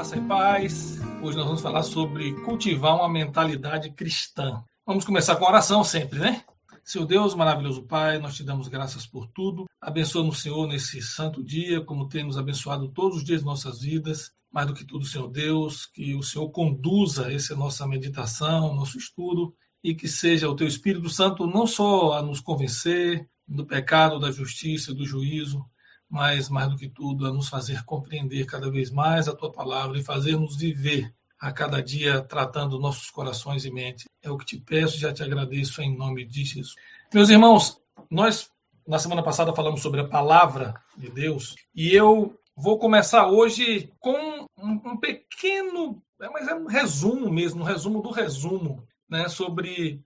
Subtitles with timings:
[0.00, 0.98] Graça e paz.
[1.22, 4.64] Hoje nós vamos falar sobre cultivar uma mentalidade cristã.
[4.86, 6.42] Vamos começar com oração sempre, né?
[6.82, 9.66] Seu Deus, maravilhoso Pai, nós te damos graças por tudo.
[9.78, 14.32] Abençoa-nos, Senhor, nesse santo dia, como tem nos abençoado todos os dias de nossas vidas.
[14.50, 19.54] Mais do que tudo, Senhor Deus, que o Senhor conduza essa nossa meditação, nosso estudo,
[19.84, 24.30] e que seja o Teu Espírito Santo não só a nos convencer do pecado, da
[24.30, 25.62] justiça, do juízo,
[26.10, 29.96] mas mais do que tudo a nos fazer compreender cada vez mais a tua palavra
[29.96, 34.06] e fazer-nos viver a cada dia tratando nossos corações e mentes.
[34.20, 36.74] É o que te peço e já te agradeço em nome de Jesus.
[37.14, 38.50] Meus irmãos, nós
[38.86, 44.46] na semana passada falamos sobre a palavra de Deus e eu vou começar hoje com
[44.58, 50.04] um, um pequeno, é, mas é um resumo mesmo, um resumo do resumo, né, sobre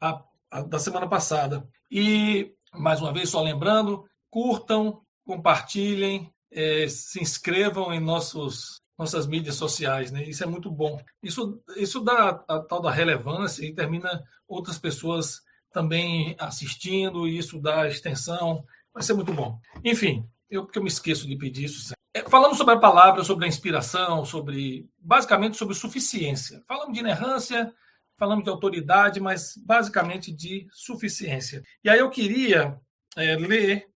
[0.00, 1.68] a, a da semana passada.
[1.90, 9.56] E mais uma vez só lembrando, curtam, compartilhem, é, se inscrevam em nossos nossas mídias
[9.56, 10.22] sociais, né?
[10.22, 11.02] Isso é muito bom.
[11.22, 15.40] Isso isso dá a, a tal da relevância e termina outras pessoas
[15.72, 18.64] também assistindo e isso dá extensão.
[18.92, 19.58] Vai ser muito bom.
[19.84, 21.92] Enfim, eu porque eu me esqueço de pedir isso.
[22.14, 26.62] É, falamos sobre a palavra, sobre a inspiração, sobre basicamente sobre suficiência.
[26.68, 27.74] Falamos de inerrância,
[28.16, 31.62] falamos de autoridade, mas basicamente de suficiência.
[31.82, 32.78] E aí eu queria
[33.16, 33.88] é, ler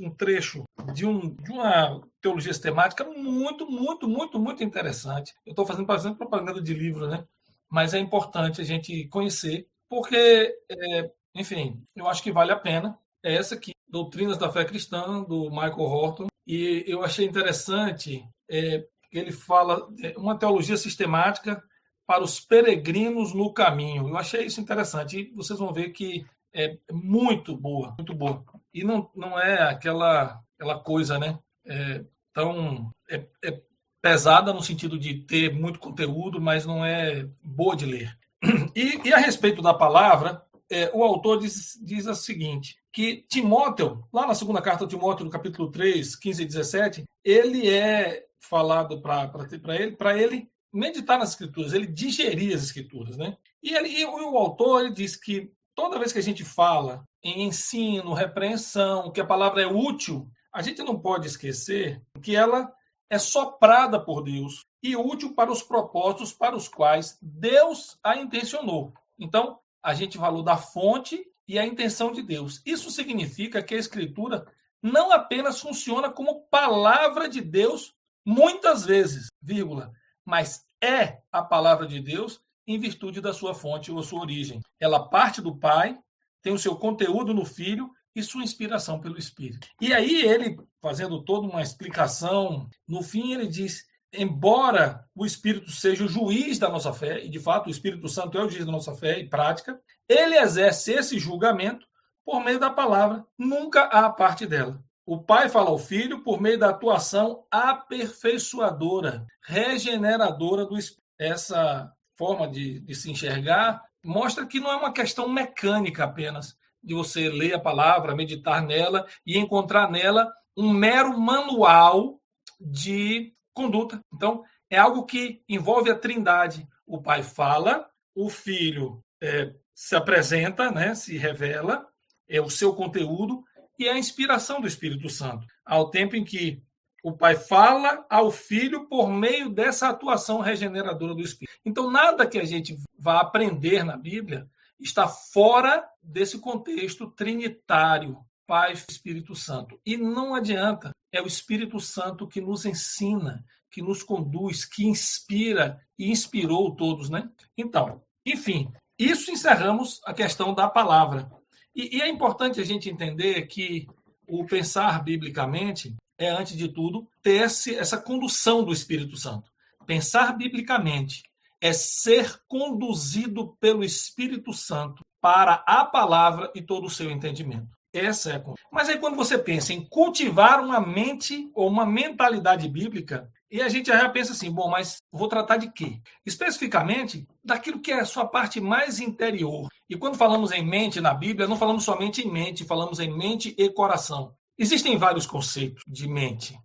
[0.00, 5.34] um trecho de, um, de uma teologia sistemática muito, muito, muito, muito interessante.
[5.46, 7.24] Eu estou fazendo, fazendo propaganda de livro, né?
[7.70, 12.98] Mas é importante a gente conhecer, porque, é, enfim, eu acho que vale a pena.
[13.22, 16.26] É essa aqui, Doutrinas da Fé Cristã, do Michael Horton.
[16.46, 21.62] E eu achei interessante, é, ele fala é, uma teologia sistemática
[22.06, 24.08] para os peregrinos no caminho.
[24.08, 25.18] Eu achei isso interessante.
[25.20, 28.44] E vocês vão ver que é muito boa, muito boa.
[28.72, 31.38] E não, não é aquela, aquela coisa, né?
[31.64, 33.60] É, tão é, é
[34.00, 38.18] pesada no sentido de ter muito conteúdo, mas não é boa de ler.
[38.74, 44.02] E, e a respeito da palavra, é, o autor diz, diz o seguinte: que Timóteo,
[44.12, 49.00] lá na segunda carta de Timóteo, no capítulo 3, 15 e 17, ele é falado
[49.00, 49.30] para
[49.78, 53.36] ele, para ele meditar nas escrituras, ele digerir as escrituras, né?
[53.62, 57.44] E, ele, e o autor ele diz que toda vez que a gente fala em
[57.44, 62.72] ensino, repreensão, que a palavra é útil, a gente não pode esquecer que ela
[63.08, 68.92] é soprada por Deus e útil para os propósitos para os quais Deus a intencionou.
[69.18, 72.60] Então, a gente falou da fonte e a intenção de Deus.
[72.64, 74.46] Isso significa que a Escritura
[74.82, 77.94] não apenas funciona como palavra de Deus
[78.24, 79.92] muitas vezes, vírgula,
[80.24, 84.60] mas é a palavra de Deus em virtude da sua fonte ou sua origem.
[84.80, 85.98] Ela parte do Pai,
[86.42, 89.68] tem o seu conteúdo no Filho e sua inspiração pelo Espírito.
[89.80, 96.04] E aí ele, fazendo toda uma explicação, no fim ele diz: embora o Espírito seja
[96.04, 98.72] o juiz da nossa fé, e de fato o Espírito Santo é o juiz da
[98.72, 101.86] nossa fé e prática, ele exerce esse julgamento
[102.24, 104.82] por meio da palavra, nunca há parte dela.
[105.04, 111.02] O Pai fala ao Filho por meio da atuação aperfeiçoadora, regeneradora do Espírito.
[111.18, 116.94] Essa forma de, de se enxergar, mostra que não é uma questão mecânica apenas, de
[116.94, 122.20] você ler a palavra, meditar nela e encontrar nela um mero manual
[122.60, 124.00] de conduta.
[124.14, 126.64] Então, é algo que envolve a trindade.
[126.86, 131.88] O pai fala, o filho é, se apresenta, né, se revela,
[132.28, 133.42] é o seu conteúdo
[133.76, 135.44] e é a inspiração do Espírito Santo.
[135.66, 136.62] Ao tempo em que
[137.02, 141.58] o Pai fala ao Filho por meio dessa atuação regeneradora do Espírito.
[141.64, 144.48] Então, nada que a gente vá aprender na Bíblia
[144.78, 149.80] está fora desse contexto trinitário, Pai, Espírito Santo.
[149.84, 155.80] E não adianta, é o Espírito Santo que nos ensina, que nos conduz, que inspira
[155.98, 157.28] e inspirou todos, né?
[157.56, 161.30] Então, enfim, isso encerramos a questão da palavra.
[161.74, 163.88] E, e é importante a gente entender que
[164.28, 169.50] o pensar biblicamente é, antes de tudo, ter essa condução do Espírito Santo.
[169.86, 171.22] Pensar biblicamente
[171.60, 177.68] é ser conduzido pelo Espírito Santo para a palavra e todo o seu entendimento.
[177.92, 178.42] Essa é a
[178.72, 183.68] Mas aí quando você pensa em cultivar uma mente ou uma mentalidade bíblica, e a
[183.68, 186.00] gente já pensa assim, bom, mas vou tratar de quê?
[186.24, 189.68] Especificamente daquilo que é a sua parte mais interior.
[189.90, 193.54] E quando falamos em mente na Bíblia, não falamos somente em mente, falamos em mente
[193.58, 194.34] e coração.
[194.58, 196.58] Existem vários conceitos de mente.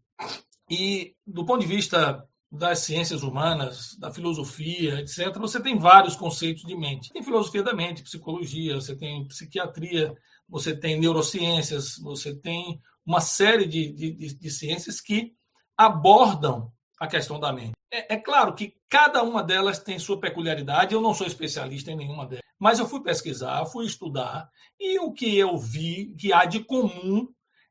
[0.69, 6.63] E, do ponto de vista das ciências humanas, da filosofia, etc., você tem vários conceitos
[6.63, 7.11] de mente.
[7.11, 10.15] Tem filosofia da mente, psicologia, você tem psiquiatria,
[10.47, 15.33] você tem neurociências, você tem uma série de, de, de ciências que
[15.77, 17.73] abordam a questão da mente.
[17.91, 21.95] É, é, claro que cada uma delas tem sua peculiaridade, eu não sou especialista em
[21.95, 24.49] nenhuma delas, mas eu fui pesquisar, fui estudar,
[24.79, 27.27] e o que eu vi que há de comum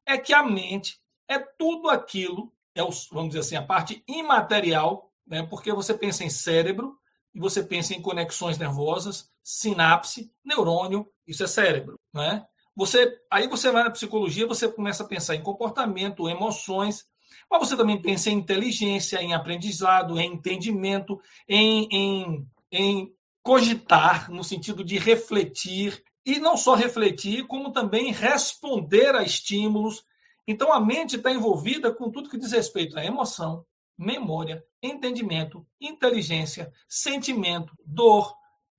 [0.06, 0.98] é que a mente
[1.28, 6.24] é tudo aquilo, é o, vamos dizer assim, a parte imaterial, né, porque você pensa
[6.24, 6.96] em cérebro,
[7.34, 12.46] e você pensa em conexões nervosas, sinapse, neurônio, isso é cérebro, né?
[12.74, 17.04] Você, aí você vai na psicologia, você começa a pensar em comportamento, emoções,
[17.50, 23.12] mas você também pensa em inteligência, em aprendizado, em entendimento, em, em, em
[23.42, 30.04] cogitar, no sentido de refletir, e não só refletir, como também responder a estímulos.
[30.46, 33.64] Então a mente está envolvida com tudo que diz respeito à emoção,
[33.96, 38.34] memória, entendimento, inteligência, sentimento, dor,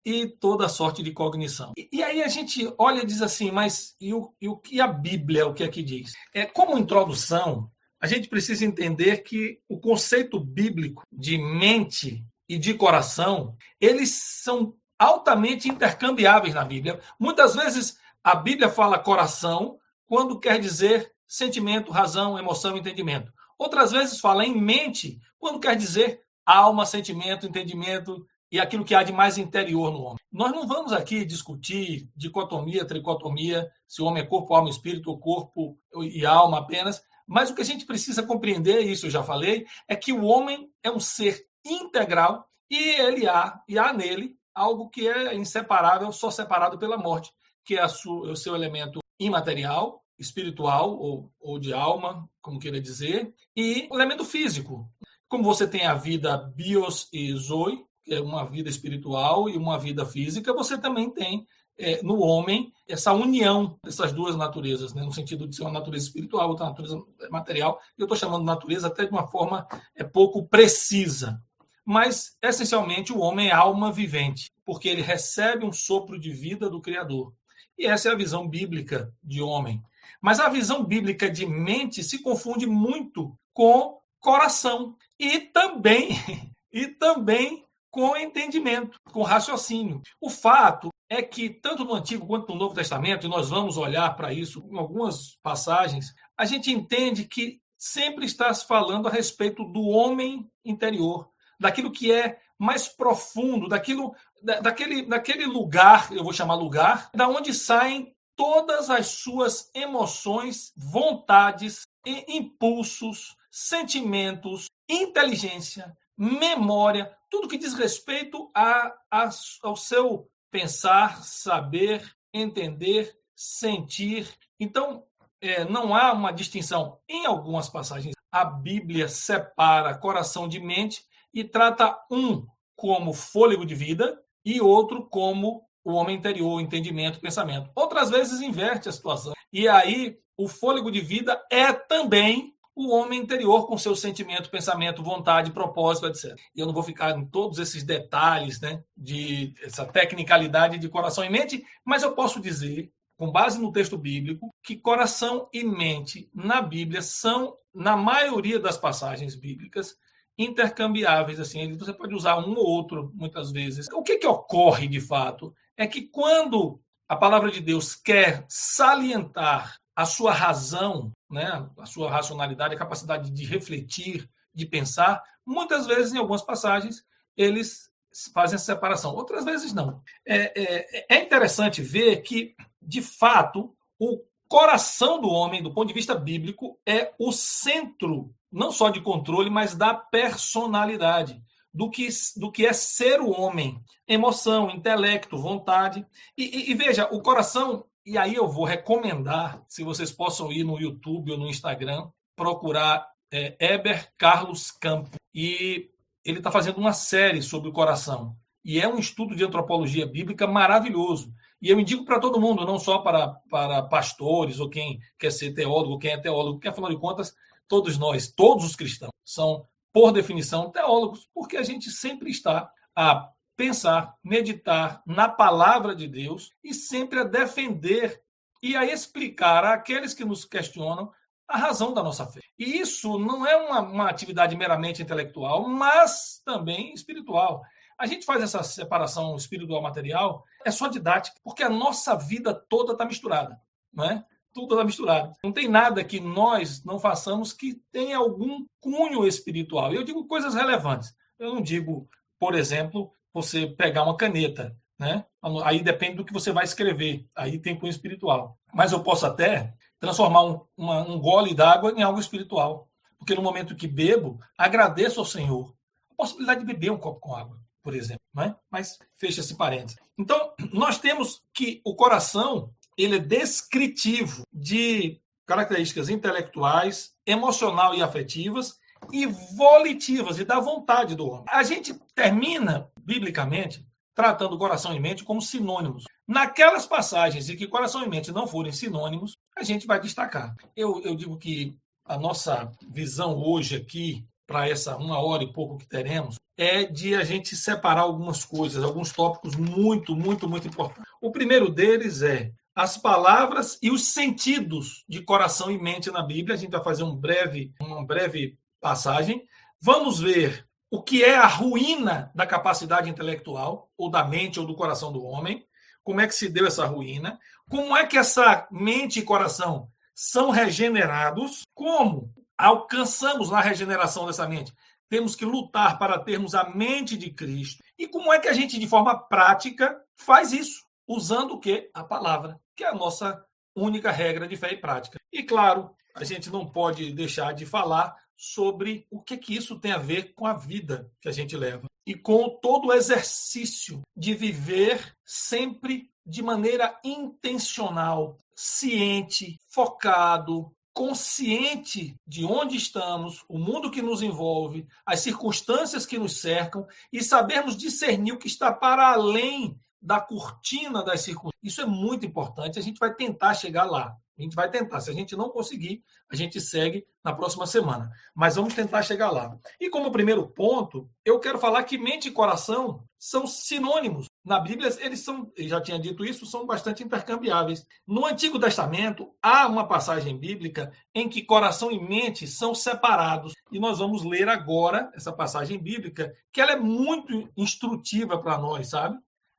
[0.08, 1.74] e toda sorte de cognição.
[1.78, 4.80] E, e, aí a gente olha e diz assim, mas e o, e o que
[4.80, 6.14] a Bíblia, o que é que diz?
[6.34, 7.70] É, como introdução,
[8.00, 14.74] a gente precisa entender que o conceito bíblico de mente e de coração, eles são
[14.98, 17.00] altamente intercambiáveis na Bíblia.
[17.20, 23.32] Muitas vezes a Bíblia fala coração quando quer dizer sentimento, razão, emoção, entendimento.
[23.58, 29.04] Outras vezes fala em mente quando quer dizer alma, sentimento, entendimento, e aquilo que há
[29.04, 30.20] de mais interior no homem.
[30.32, 35.20] Nós não vamos aqui discutir dicotomia, tricotomia, se o homem é corpo, alma, espírito, ou
[35.20, 39.66] corpo e alma apenas, mas o que a gente precisa compreender, isso eu já falei,
[39.88, 44.90] é que o homem é um ser integral e ele há, e há nele algo
[44.90, 47.32] que é inseparável, só separado pela morte,
[47.64, 53.34] que é, sua, o seu elemento imaterial, espiritual ou, ou de alma, como queira dizer,
[53.56, 54.90] e o elemento físico.
[55.30, 60.06] Como você tem a vida bios e zoe, é uma vida espiritual e uma vida
[60.06, 61.46] física, você também tem
[61.78, 65.04] é, no homem essa união dessas duas naturezas, né?
[65.04, 66.98] no sentido de ser uma natureza espiritual, outra natureza
[67.30, 67.80] material.
[67.98, 71.42] Eu estou chamando natureza até de uma forma é, pouco precisa.
[71.90, 76.82] Mas, essencialmente, o homem é alma vivente, porque ele recebe um sopro de vida do
[76.82, 77.34] Criador.
[77.78, 79.82] E essa é a visão bíblica de homem.
[80.22, 86.10] Mas a visão bíblica de mente se confunde muito com coração e também
[86.74, 90.02] e também com entendimento, com raciocínio.
[90.20, 94.14] O fato é que, tanto no Antigo quanto no Novo Testamento, e nós vamos olhar
[94.18, 99.64] para isso em algumas passagens, a gente entende que sempre está se falando a respeito
[99.64, 106.56] do homem interior, daquilo que é mais profundo, daquilo, daquele, daquele lugar, eu vou chamar
[106.56, 117.58] lugar, da onde saem todas as suas emoções, vontades, impulsos, sentimentos, inteligência, memória, tudo que
[117.58, 119.30] diz respeito a, a,
[119.64, 124.34] ao seu pensar, saber, entender, sentir.
[124.60, 125.04] Então,
[125.42, 127.00] é, não há uma distinção.
[127.08, 132.46] Em algumas passagens, a Bíblia separa coração de mente e trata um
[132.76, 137.70] como fôlego de vida e outro como o homem interior, entendimento, pensamento.
[137.76, 139.34] Outras vezes inverte a situação.
[139.52, 145.02] E aí, o fôlego de vida é também o homem interior com seu sentimento, pensamento,
[145.02, 146.38] vontade, propósito, etc.
[146.54, 151.24] E eu não vou ficar em todos esses detalhes, né, de essa tecnicalidade de coração
[151.24, 156.30] e mente, mas eu posso dizer, com base no texto bíblico, que coração e mente
[156.32, 159.96] na Bíblia são, na maioria das passagens bíblicas,
[160.38, 161.40] intercambiáveis.
[161.40, 163.88] Assim, você pode usar um ou outro muitas vezes.
[163.94, 169.78] O que, que ocorre de fato é que quando a palavra de Deus quer salientar
[169.96, 176.14] a sua razão, né, a sua racionalidade, a capacidade de refletir, de pensar, muitas vezes,
[176.14, 177.04] em algumas passagens,
[177.36, 177.90] eles
[178.34, 180.02] fazem essa separação, outras vezes não.
[180.26, 185.94] É, é, é interessante ver que, de fato, o coração do homem, do ponto de
[185.94, 191.42] vista bíblico, é o centro, não só de controle, mas da personalidade.
[191.74, 193.80] Do que, do que é ser o homem.
[194.08, 196.04] Emoção, intelecto, vontade.
[196.36, 200.64] E, e, e veja, o coração e aí eu vou recomendar, se vocês possam ir
[200.64, 205.18] no YouTube ou no Instagram, procurar é, Eber Carlos Campo.
[205.36, 205.90] E
[206.24, 208.34] ele está fazendo uma série sobre o coração.
[208.64, 211.34] E é um estudo de antropologia bíblica maravilhoso.
[211.62, 215.54] E eu indico para todo mundo, não só para, para pastores ou quem quer ser
[215.54, 217.34] teólogo, quem é teólogo, porque afinal de contas,
[217.68, 223.30] todos nós, todos os cristãos, são, por definição, teólogos, porque a gente sempre está a
[223.56, 228.22] pensar, meditar na palavra de Deus e sempre a defender
[228.62, 231.12] e a explicar àqueles que nos questionam
[231.48, 232.42] a razão da nossa fé.
[232.60, 237.64] E isso não é uma, uma atividade meramente intelectual, mas também espiritual.
[237.98, 243.06] A gente faz essa separação espiritual-material, é só didática, porque a nossa vida toda está
[243.06, 243.60] misturada.
[243.94, 244.26] Não é?
[244.58, 245.34] tudo está misturado.
[245.44, 249.94] Não tem nada que nós não façamos que tenha algum cunho espiritual.
[249.94, 251.14] Eu digo coisas relevantes.
[251.38, 255.26] Eu não digo, por exemplo, você pegar uma caneta, né?
[255.64, 257.28] Aí depende do que você vai escrever.
[257.36, 258.58] Aí tem cunho espiritual.
[258.74, 262.90] Mas eu posso até transformar um, uma, um gole d'água em algo espiritual.
[263.20, 265.72] Porque no momento que bebo, agradeço ao Senhor
[266.12, 268.22] a possibilidade de beber um copo com água, por exemplo.
[268.36, 268.56] Né?
[268.70, 269.98] Mas fecha esse parênteses.
[270.18, 278.78] Então, nós temos que o coração ele é descritivo de características intelectuais, emocional e afetivas
[279.12, 281.46] e volitivas e da vontade do homem.
[281.48, 286.06] A gente termina, biblicamente, tratando coração e mente como sinônimos.
[286.28, 290.56] Naquelas passagens em que coração e mente não forem sinônimos, a gente vai destacar.
[290.76, 295.78] Eu, eu digo que a nossa visão hoje aqui, para essa uma hora e pouco
[295.78, 301.12] que teremos, é de a gente separar algumas coisas, alguns tópicos muito, muito, muito importantes.
[301.22, 306.56] O primeiro deles é as palavras e os sentidos de coração e mente na Bíblia.
[306.56, 309.46] A gente vai fazer um breve, uma breve passagem.
[309.80, 314.76] Vamos ver o que é a ruína da capacidade intelectual, ou da mente ou do
[314.76, 315.66] coração do homem,
[316.04, 317.40] como é que se deu essa ruína,
[317.70, 324.74] como é que essa mente e coração são regenerados, como alcançamos na regeneração dessa mente.
[325.10, 327.84] Temos que lutar para termos a mente de Cristo.
[327.98, 330.84] E como é que a gente, de forma prática, faz isso?
[331.08, 331.90] Usando o que?
[331.94, 333.42] A palavra, que é a nossa
[333.76, 335.18] única regra de fé e prática.
[335.32, 339.92] E claro, a gente não pode deixar de falar sobre o que que isso tem
[339.92, 344.34] a ver com a vida que a gente leva e com todo o exercício de
[344.34, 354.24] viver sempre de maneira intencional, ciente, focado, consciente de onde estamos, o mundo que nos
[354.24, 360.20] envolve, as circunstâncias que nos cercam e sabermos discernir o que está para além da
[360.20, 361.62] cortina das circunstâncias.
[361.62, 364.18] Isso é muito importante, a gente vai tentar chegar lá.
[364.38, 365.02] A gente vai tentar.
[365.02, 368.12] Se a gente não conseguir, a gente segue na próxima semana.
[368.36, 369.58] Mas vamos tentar chegar lá.
[369.80, 374.28] E como primeiro ponto, eu quero falar que mente e coração são sinônimos.
[374.46, 377.86] Na Bíblia, eles são, eu já tinha dito isso, são bastante intercambiáveis.
[378.06, 383.54] No Antigo Testamento, há uma passagem bíblica em que coração e mente são separados.
[383.72, 388.90] E nós vamos ler agora essa passagem bíblica, que ela é muito instrutiva para nós,
[388.90, 389.18] sabe?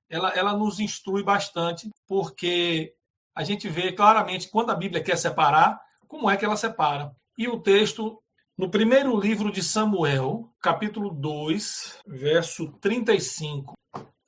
[0.08, 2.94] Ela, ela nos instrui bastante, porque
[3.38, 7.14] a gente vê claramente quando a Bíblia quer separar, como é que ela separa.
[7.38, 8.20] E o texto,
[8.56, 13.74] no primeiro livro de Samuel, capítulo 2, verso 35.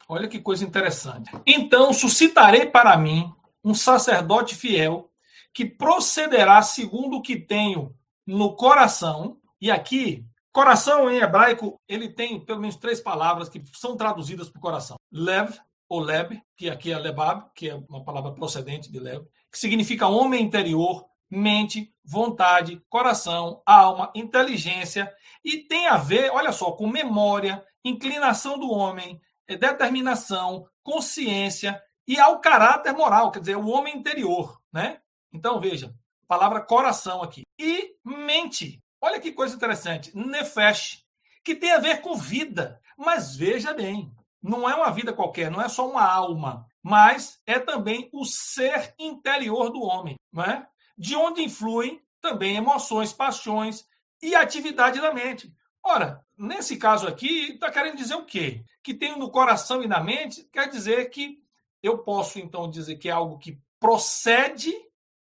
[0.08, 1.28] Olha que coisa interessante.
[1.44, 5.10] Então suscitarei para mim um sacerdote fiel
[5.52, 7.92] que procederá segundo o que tenho
[8.24, 9.38] no coração.
[9.60, 14.60] E aqui, coração em hebraico, ele tem pelo menos três palavras que são traduzidas por
[14.60, 15.58] coração: lev,
[15.90, 20.06] ou Leb, que aqui é Lebab, que é uma palavra procedente de Leb, que significa
[20.06, 25.12] homem interior, mente, vontade, coração, alma, inteligência,
[25.44, 32.20] e tem a ver, olha só, com memória, inclinação do homem, é, determinação, consciência e
[32.20, 35.00] ao caráter moral, quer dizer, o homem interior, né?
[35.32, 35.92] Então, veja,
[36.28, 37.42] palavra coração aqui.
[37.58, 38.80] E mente.
[39.00, 40.16] Olha que coisa interessante.
[40.16, 41.04] Nefesh,
[41.42, 42.80] que tem a ver com vida.
[42.96, 47.58] Mas veja bem, não é uma vida qualquer, não é só uma alma, mas é
[47.58, 50.66] também o ser interior do homem, não é?
[51.00, 53.86] de onde influem também emoções, paixões
[54.22, 55.50] e atividade da mente.
[55.82, 58.62] Ora, nesse caso aqui, está querendo dizer o quê?
[58.82, 61.38] Que tem no coração e na mente, quer dizer que
[61.82, 64.74] eu posso então dizer que é algo que procede,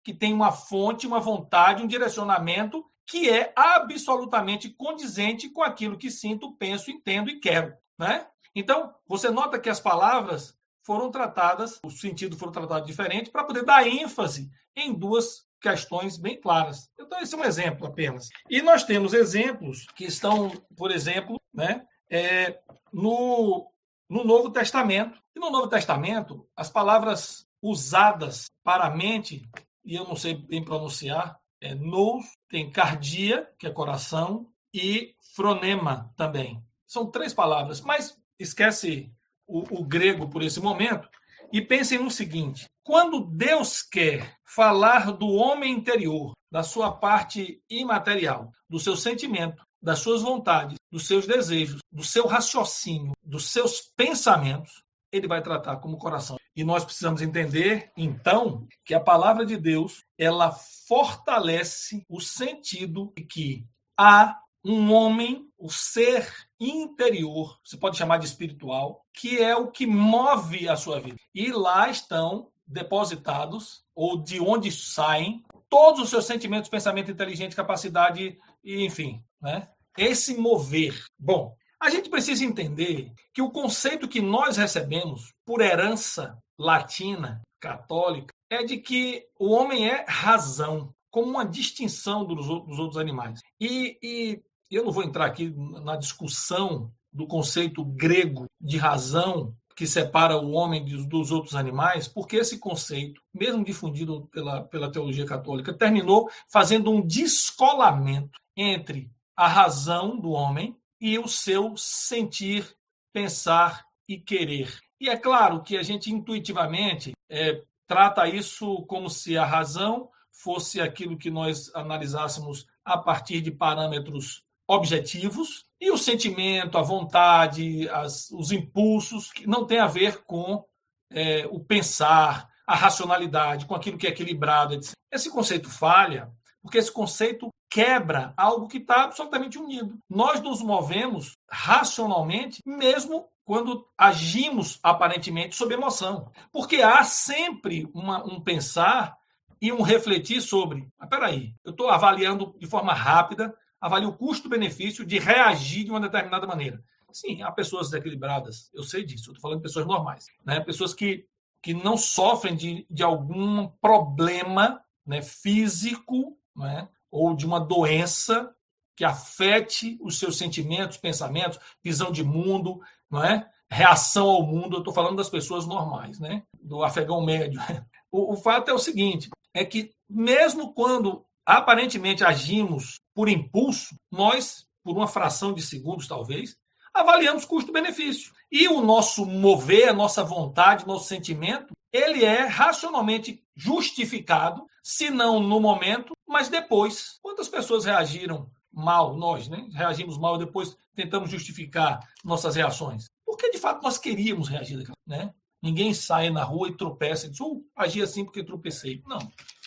[0.03, 6.09] que tem uma fonte, uma vontade, um direcionamento que é absolutamente condizente com aquilo que
[6.09, 8.27] sinto, penso, entendo e quero, né?
[8.59, 13.63] Então, você nota que as palavras foram tratadas, o sentido foram tratados diferente, para poder
[13.63, 16.89] dar ênfase em duas questões bem claras.
[16.99, 18.29] Então, esse é um exemplo apenas.
[18.49, 22.59] E nós temos exemplos que estão, por exemplo, né, é,
[22.91, 23.71] no,
[24.09, 25.21] no Novo Testamento.
[25.35, 29.47] E no Novo Testamento, as palavras usadas para a mente,
[29.85, 36.11] e eu não sei bem pronunciar, é nous, tem cardia, que é coração, e fronema
[36.17, 36.59] também.
[36.87, 39.11] São três palavras, mas esquece
[39.47, 41.07] o, o grego por esse momento
[41.51, 48.51] e pensem no seguinte: quando Deus quer falar do homem interior, da sua parte imaterial,
[48.69, 54.81] do seu sentimento, das suas vontades, dos seus desejos, do seu raciocínio, dos seus pensamentos,
[55.11, 56.37] ele vai tratar como coração.
[56.55, 63.23] E nós precisamos entender, então, que a palavra de Deus, ela fortalece o sentido de
[63.23, 63.65] que
[63.97, 66.27] há um homem, o ser
[66.59, 71.17] interior, você pode chamar de espiritual, que é o que move a sua vida.
[71.33, 78.37] E lá estão depositados ou de onde saem todos os seus sentimentos, pensamento inteligente, capacidade
[78.63, 79.69] e enfim, né?
[79.97, 81.05] Esse mover.
[81.17, 88.33] Bom, a gente precisa entender que o conceito que nós recebemos por herança latina, católica,
[88.49, 93.41] é de que o homem é razão, como uma distinção dos outros animais.
[93.59, 94.41] E, e
[94.75, 100.51] eu não vou entrar aqui na discussão do conceito grego de razão que separa o
[100.53, 106.89] homem dos outros animais, porque esse conceito, mesmo difundido pela, pela teologia católica, terminou fazendo
[106.89, 112.75] um descolamento entre a razão do homem e o seu sentir,
[113.13, 114.79] pensar e querer.
[114.99, 120.81] E é claro que a gente intuitivamente é, trata isso como se a razão fosse
[120.81, 128.29] aquilo que nós analisássemos a partir de parâmetros objetivos e o sentimento, a vontade, as,
[128.31, 130.65] os impulsos, que não tem a ver com
[131.11, 134.73] é, o pensar, a racionalidade, com aquilo que é equilibrado.
[134.73, 134.91] Etc.
[135.11, 136.31] Esse conceito falha
[136.67, 139.97] porque esse conceito quebra algo que está absolutamente unido.
[140.09, 146.29] Nós nos movemos racionalmente, mesmo quando agimos aparentemente sob emoção.
[146.51, 149.15] Porque há sempre uma, um pensar
[149.61, 150.89] e um refletir sobre.
[150.99, 155.99] Mas peraí, eu estou avaliando de forma rápida avalia o custo-benefício de reagir de uma
[155.99, 156.83] determinada maneira.
[157.11, 160.59] Sim, há pessoas desequilibradas, eu sei disso, eu estou falando de pessoas normais, né?
[160.59, 161.25] pessoas que,
[161.61, 168.53] que não sofrem de, de algum problema né, físico né, ou de uma doença
[168.95, 173.49] que afete os seus sentimentos, pensamentos, visão de mundo, não é?
[173.69, 174.75] reação ao mundo.
[174.75, 176.43] Eu estou falando das pessoas normais, né?
[176.59, 177.61] do afegão médio.
[178.09, 184.67] O, o fato é o seguinte: é que mesmo quando aparentemente agimos por impulso, nós,
[184.83, 186.57] por uma fração de segundos talvez,
[186.93, 188.33] avaliamos custo-benefício.
[188.51, 195.39] E o nosso mover, a nossa vontade, nosso sentimento, ele é racionalmente justificado, se não
[195.39, 197.17] no momento, mas depois.
[197.21, 199.67] Quantas pessoas reagiram mal, nós, né?
[199.71, 203.05] Reagimos mal e depois tentamos justificar nossas reações?
[203.25, 205.33] Porque de fato nós queríamos reagir, né?
[205.61, 209.01] Ninguém sai na rua e tropeça e diz, oh, agi assim porque tropecei.
[209.07, 209.19] Não,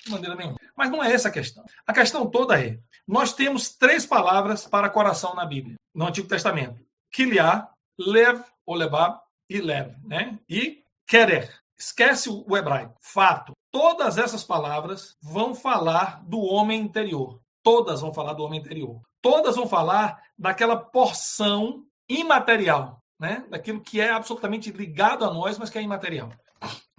[0.05, 0.57] de maneira nenhuma.
[0.81, 1.62] Mas não é essa a questão.
[1.87, 6.83] A questão toda é: nós temos três palavras para coração na Bíblia, no Antigo Testamento:
[7.12, 10.38] Kiliá, Lev, Olebab e Lev, né?
[10.49, 11.55] E Kerer.
[11.79, 12.95] Esquece o hebraico.
[12.99, 13.53] Fato.
[13.71, 17.43] Todas essas palavras vão falar do homem interior.
[17.62, 19.03] Todas vão falar do homem interior.
[19.21, 23.45] Todas vão falar daquela porção imaterial, né?
[23.51, 26.31] Daquilo que é absolutamente ligado a nós, mas que é imaterial.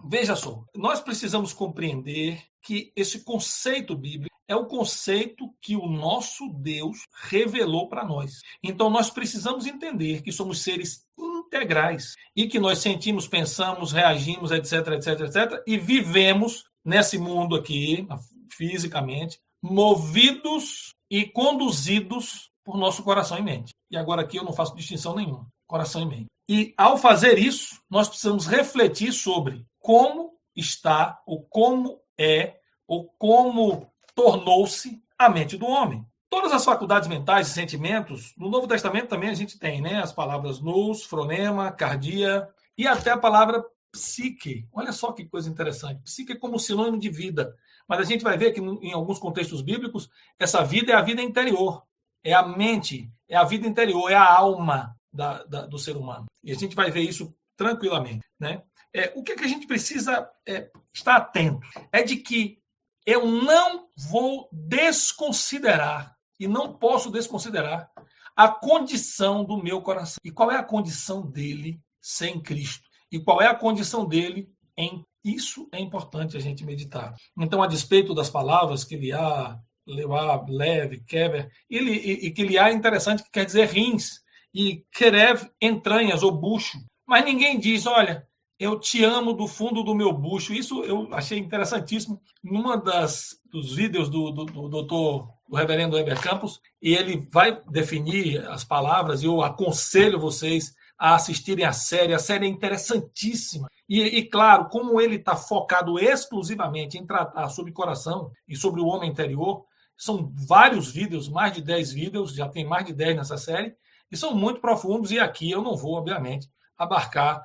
[0.03, 6.49] Veja só, nós precisamos compreender que esse conceito bíblico é o conceito que o nosso
[6.49, 8.41] Deus revelou para nós.
[8.61, 14.87] Então nós precisamos entender que somos seres integrais e que nós sentimos, pensamos, reagimos, etc,
[14.89, 18.05] etc, etc, e vivemos nesse mundo aqui,
[18.49, 23.73] fisicamente, movidos e conduzidos por nosso coração e mente.
[23.89, 26.25] E agora aqui eu não faço distinção nenhuma, coração e mente.
[26.49, 32.57] E ao fazer isso, nós precisamos refletir sobre como está, ou como é,
[32.87, 36.05] ou como tornou-se a mente do homem.
[36.29, 40.01] Todas as faculdades mentais e sentimentos, no Novo Testamento também a gente tem, né?
[40.01, 44.65] As palavras nous, fronema, cardia e até a palavra psique.
[44.71, 46.01] Olha só que coisa interessante.
[46.03, 47.53] Psique é como sinônimo de vida.
[47.87, 51.21] Mas a gente vai ver que em alguns contextos bíblicos, essa vida é a vida
[51.21, 51.83] interior.
[52.23, 56.27] É a mente, é a vida interior, é a alma da, da, do ser humano.
[56.43, 58.63] E a gente vai ver isso tranquilamente, né?
[58.93, 62.59] É, o que, é que a gente precisa é, estar atento é de que
[63.05, 67.89] eu não vou desconsiderar e não posso desconsiderar
[68.35, 70.17] a condição do meu coração.
[70.23, 72.87] E qual é a condição dele sem Cristo?
[73.11, 77.15] E qual é a condição dele em isso é importante a gente meditar.
[77.37, 82.41] Então, a despeito das palavras que ele há, levar, leve, kever, ele, e, e que
[82.41, 84.21] ele há é interessante que quer dizer rins,
[84.53, 86.79] e kerev, entranhas ou bucho.
[87.05, 88.27] Mas ninguém diz, olha,
[88.61, 90.53] eu te amo do fundo do meu bucho.
[90.53, 92.21] Isso eu achei interessantíssimo.
[92.43, 97.59] Numa das dos vídeos do, do, do doutor, do reverendo Weber Campos, e ele vai
[97.71, 102.13] definir as palavras, e eu aconselho vocês a assistirem a série.
[102.13, 103.67] A série é interessantíssima.
[103.89, 108.85] E, e claro, como ele está focado exclusivamente em tratar sobre coração e sobre o
[108.85, 109.65] homem interior,
[109.97, 113.73] são vários vídeos, mais de 10 vídeos, já tem mais de 10 nessa série,
[114.11, 116.47] e são muito profundos, e aqui eu não vou, obviamente,
[116.77, 117.43] abarcar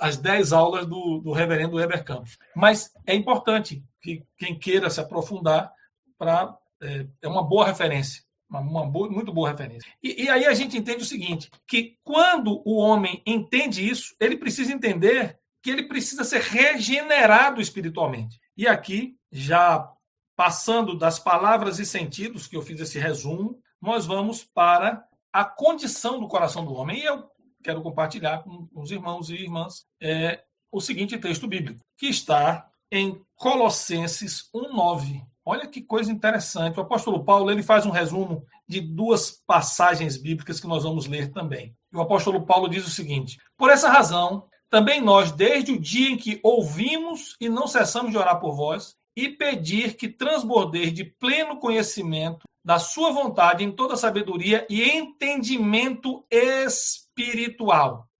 [0.00, 2.38] as 10 aulas do, do reverendo Weber Campos.
[2.54, 5.72] Mas é importante que quem queira se aprofundar
[6.18, 9.90] para é, é, uma boa referência, uma, uma boa, muito boa referência.
[10.02, 14.36] E, e, aí a gente entende o seguinte, que quando o homem entende isso, ele
[14.36, 18.40] precisa entender que ele precisa ser regenerado espiritualmente.
[18.56, 19.88] E aqui, já
[20.36, 26.20] passando das palavras e sentidos, que eu fiz esse resumo, nós vamos para a condição
[26.20, 26.98] do coração do homem.
[26.98, 27.30] E eu
[27.62, 33.20] quero compartilhar com os irmãos e irmãs é, o seguinte texto bíblico, que está em
[33.36, 35.22] Colossenses 1:9.
[35.44, 36.78] Olha que coisa interessante.
[36.78, 41.32] O apóstolo Paulo ele faz um resumo de duas passagens bíblicas que nós vamos ler
[41.32, 41.74] também.
[41.92, 46.16] O apóstolo Paulo diz o seguinte: Por essa razão, também nós, desde o dia em
[46.16, 51.58] que ouvimos e não cessamos de orar por vós, e pedir que transbordeis de pleno
[51.58, 57.01] conhecimento da sua vontade em toda sabedoria e entendimento espiritual.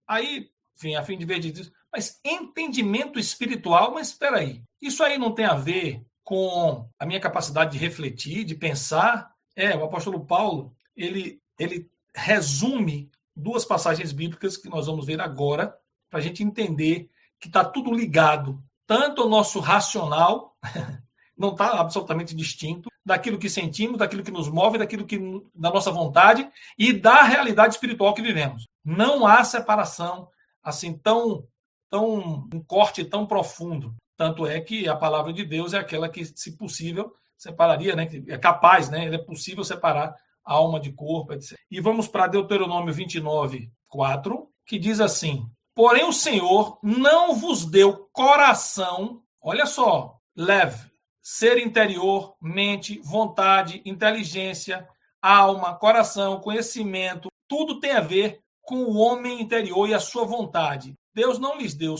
[0.06, 4.62] Aí, enfim, a fim de ver diz, mas entendimento espiritual, mas espera aí.
[4.80, 9.30] Isso aí não tem a ver com a minha capacidade de refletir, de pensar?
[9.54, 15.76] É, o apóstolo Paulo, ele ele resume duas passagens bíblicas que nós vamos ver agora,
[16.10, 17.08] para a gente entender
[17.40, 20.56] que está tudo ligado, tanto o nosso racional,
[21.36, 25.18] não está absolutamente distinto, daquilo que sentimos, daquilo que nos move, daquilo que
[25.54, 28.68] da nossa vontade e da realidade espiritual que vivemos.
[28.84, 30.28] Não há separação
[30.62, 31.46] assim tão
[31.90, 33.94] tão um corte tão profundo.
[34.16, 38.08] Tanto é que a palavra de Deus é aquela que, se possível, separaria, né?
[38.28, 39.12] É capaz, né?
[39.12, 40.14] É possível separar
[40.44, 41.58] alma de corpo, etc.
[41.70, 48.08] E vamos para Deuteronômio 29, 4, que diz assim: Porém o Senhor não vos deu
[48.12, 50.90] coração, olha só, leve,
[51.20, 54.88] ser interior, mente, vontade, inteligência,
[55.20, 58.40] alma, coração, conhecimento, tudo tem a ver
[58.72, 60.94] com o homem interior e a sua vontade.
[61.14, 61.94] Deus não lhes deu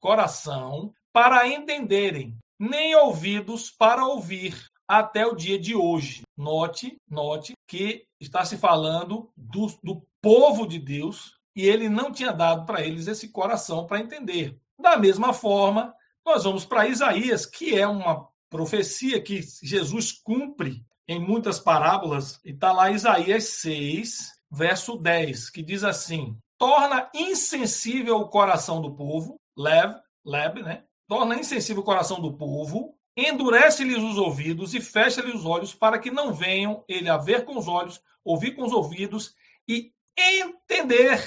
[0.00, 4.56] coração para entenderem, nem ouvidos para ouvir
[4.88, 6.22] até o dia de hoje.
[6.34, 12.32] Note, note que está se falando do, do povo de Deus e ele não tinha
[12.32, 14.58] dado para eles esse coração para entender.
[14.80, 21.20] Da mesma forma, nós vamos para Isaías, que é uma profecia que Jesus cumpre em
[21.20, 28.28] muitas parábolas, e está lá Isaías 6, verso 10, que diz assim: torna insensível o
[28.28, 30.84] coração do povo, leve, leve, né?
[31.08, 36.10] Torna insensível o coração do povo, endurece-lhes os ouvidos e fecha-lhes os olhos, para que
[36.10, 39.34] não venham ele a ver com os olhos, ouvir com os ouvidos
[39.68, 41.22] e entender,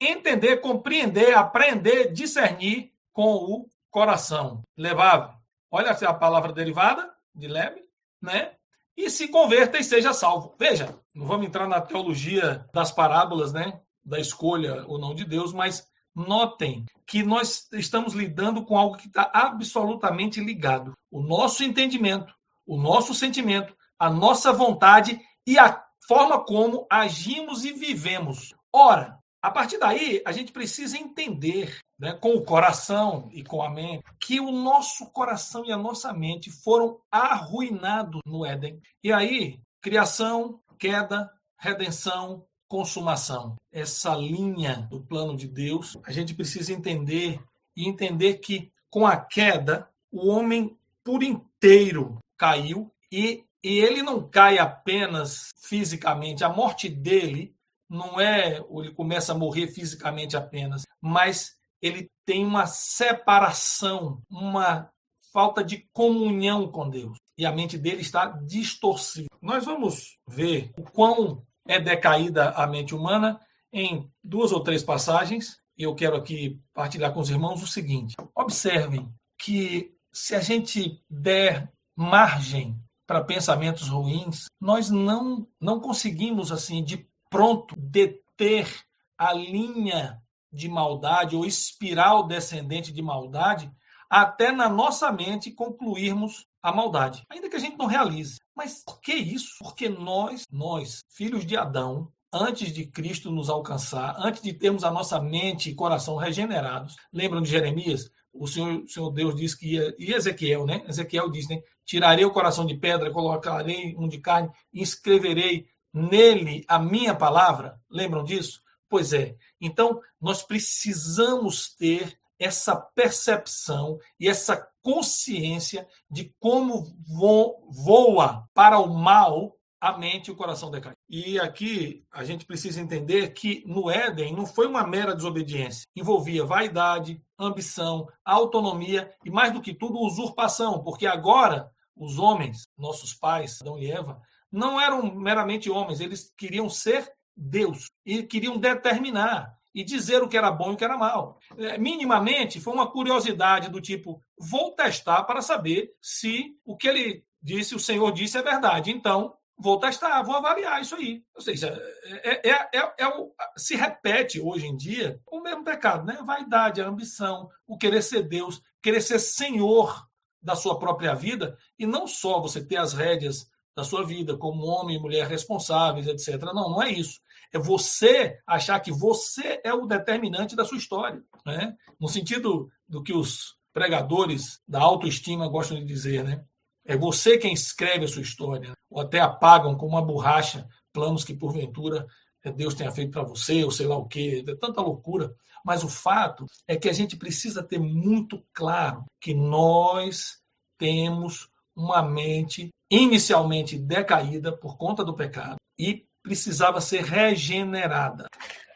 [0.00, 4.62] entender, compreender, aprender, discernir com o coração.
[4.76, 5.34] Levável.
[5.70, 7.82] Olha a palavra derivada de leve,
[8.20, 8.52] né?
[8.96, 10.54] E se converta e seja salvo.
[10.58, 13.80] Veja, não vamos entrar na teologia das parábolas, né?
[14.04, 19.08] Da escolha ou não de Deus, mas notem que nós estamos lidando com algo que
[19.08, 20.92] está absolutamente ligado.
[21.10, 22.32] O nosso entendimento,
[22.66, 28.54] o nosso sentimento, a nossa vontade e a forma como agimos e vivemos.
[28.72, 33.70] Ora, a partir daí, a gente precisa entender né, com o coração e com a
[33.70, 38.80] mente, que o nosso coração e a nossa mente foram arruinados no Éden.
[39.02, 43.56] E aí, criação, queda, redenção, consumação.
[43.72, 47.40] Essa linha do plano de Deus, a gente precisa entender
[47.76, 54.28] e entender que com a queda, o homem por inteiro caiu e, e ele não
[54.28, 57.54] cai apenas fisicamente, a morte dele
[57.88, 64.90] não é ele começa a morrer fisicamente apenas, mas ele tem uma separação, uma
[65.30, 67.18] falta de comunhão com Deus.
[67.36, 69.28] E a mente dele está distorcida.
[69.42, 73.38] Nós vamos ver o quão é decaída a mente humana
[73.70, 75.58] em duas ou três passagens.
[75.76, 81.02] E eu quero aqui partilhar com os irmãos o seguinte: observem que se a gente
[81.10, 88.72] der margem para pensamentos ruins, nós não não conseguimos assim de pronto deter
[89.18, 90.23] a linha
[90.54, 93.70] de maldade ou espiral descendente de maldade
[94.08, 98.38] até na nossa mente concluirmos a maldade, ainda que a gente não realize.
[98.56, 99.56] Mas por que isso?
[99.58, 104.90] Porque nós, nós, filhos de Adão, antes de Cristo nos alcançar, antes de termos a
[104.90, 108.10] nossa mente e coração regenerados, lembram de Jeremias?
[108.32, 110.84] O Senhor, o Senhor Deus disse que ia, e Ezequiel, né?
[110.88, 111.60] Ezequiel diz, né?
[111.84, 117.78] Tirarei o coração de pedra, colocarei um de carne e escreverei nele a minha palavra.
[117.90, 118.60] Lembram disso?
[118.88, 119.36] Pois é.
[119.64, 129.56] Então, nós precisamos ter essa percepção e essa consciência de como voa para o mal
[129.80, 130.96] a mente e o coração decaído.
[131.08, 135.86] E aqui a gente precisa entender que no Éden não foi uma mera desobediência.
[135.94, 143.12] Envolvia vaidade, ambição, autonomia e, mais do que tudo, usurpação, porque agora os homens, nossos
[143.12, 149.54] pais, Adão e Eva, não eram meramente homens, eles queriam ser Deus e queriam determinar.
[149.74, 151.38] e dizer o que era bom e o que era mal.
[151.58, 157.24] É, minimamente, foi uma curiosidade do tipo: vou testar para saber se o que ele
[157.42, 158.90] disse, o Senhor disse, é verdade.
[158.90, 161.22] Então, vou testar, vou avaliar isso aí.
[161.34, 161.76] Ou seja,
[162.22, 166.16] é, é, é, é o, se repete hoje em dia o mesmo pecado, né?
[166.20, 170.06] A vaidade, a ambição, o querer ser Deus, querer ser senhor
[170.40, 174.66] da sua própria vida, e não só você ter as rédeas da sua vida como
[174.66, 176.40] homem e mulher responsáveis, etc.
[176.52, 177.20] Não, não é isso.
[177.52, 181.22] É você achar que você é o determinante da sua história.
[181.44, 181.74] Né?
[182.00, 186.44] No sentido do que os pregadores da autoestima gostam de dizer, né?
[186.86, 191.34] É você quem escreve a sua história, ou até apagam com uma borracha planos que
[191.34, 192.06] porventura
[192.50, 195.34] Deus tenha feito para você, ou sei lá o quê, é tanta loucura.
[195.64, 200.38] Mas o fato é que a gente precisa ter muito claro que nós
[200.76, 208.26] temos uma mente inicialmente decaída por conta do pecado e precisava ser regenerada.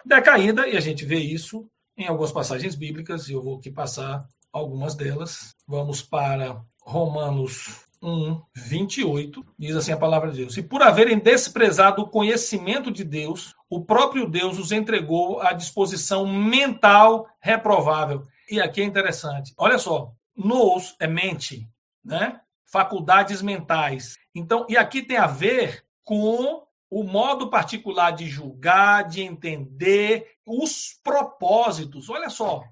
[0.04, 4.26] Decaída, e a gente vê isso em algumas passagens bíblicas, e eu vou aqui passar
[4.52, 5.54] algumas delas.
[5.66, 12.02] Vamos para Romanos 1, 28, diz assim a palavra de Deus: E por haverem desprezado
[12.02, 18.22] o conhecimento de Deus, o próprio Deus os entregou à disposição mental reprovável.
[18.50, 19.52] E aqui é interessante.
[19.56, 21.68] Olha só, nos é mente,
[22.04, 22.40] né?
[22.70, 24.16] Faculdades mentais.
[24.34, 30.98] Então, e aqui tem a ver com o modo particular de julgar, de entender os
[31.02, 32.08] propósitos.
[32.08, 32.62] Olha só.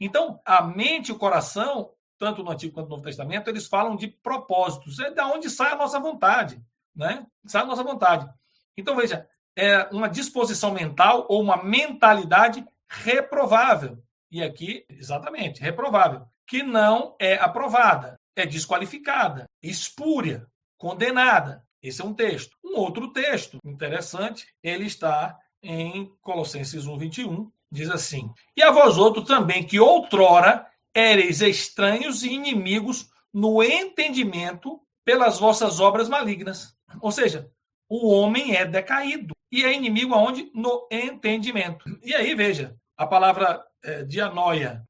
[0.00, 3.96] Então, a mente e o coração tanto no Antigo quanto no Novo Testamento, eles falam
[3.96, 4.98] de propósitos.
[4.98, 6.60] É da onde sai a nossa vontade,
[6.94, 7.26] né?
[7.46, 8.28] Sai a nossa vontade.
[8.76, 14.02] Então, veja, é uma disposição mental ou uma mentalidade reprovável.
[14.30, 20.46] E aqui, exatamente, reprovável, que não é aprovada, é desqualificada, espúria,
[20.76, 21.64] condenada.
[21.82, 22.56] Esse é um texto.
[22.62, 28.98] Um outro texto interessante, ele está em Colossenses 1, 21, diz assim: E a vós
[28.98, 36.74] outros também, que outrora éreis estranhos e inimigos no entendimento pelas vossas obras malignas.
[37.00, 37.50] Ou seja,
[37.88, 40.50] o homem é decaído e é inimigo aonde?
[40.54, 41.84] No entendimento.
[42.02, 44.82] E aí, veja, a palavra é, dianoia,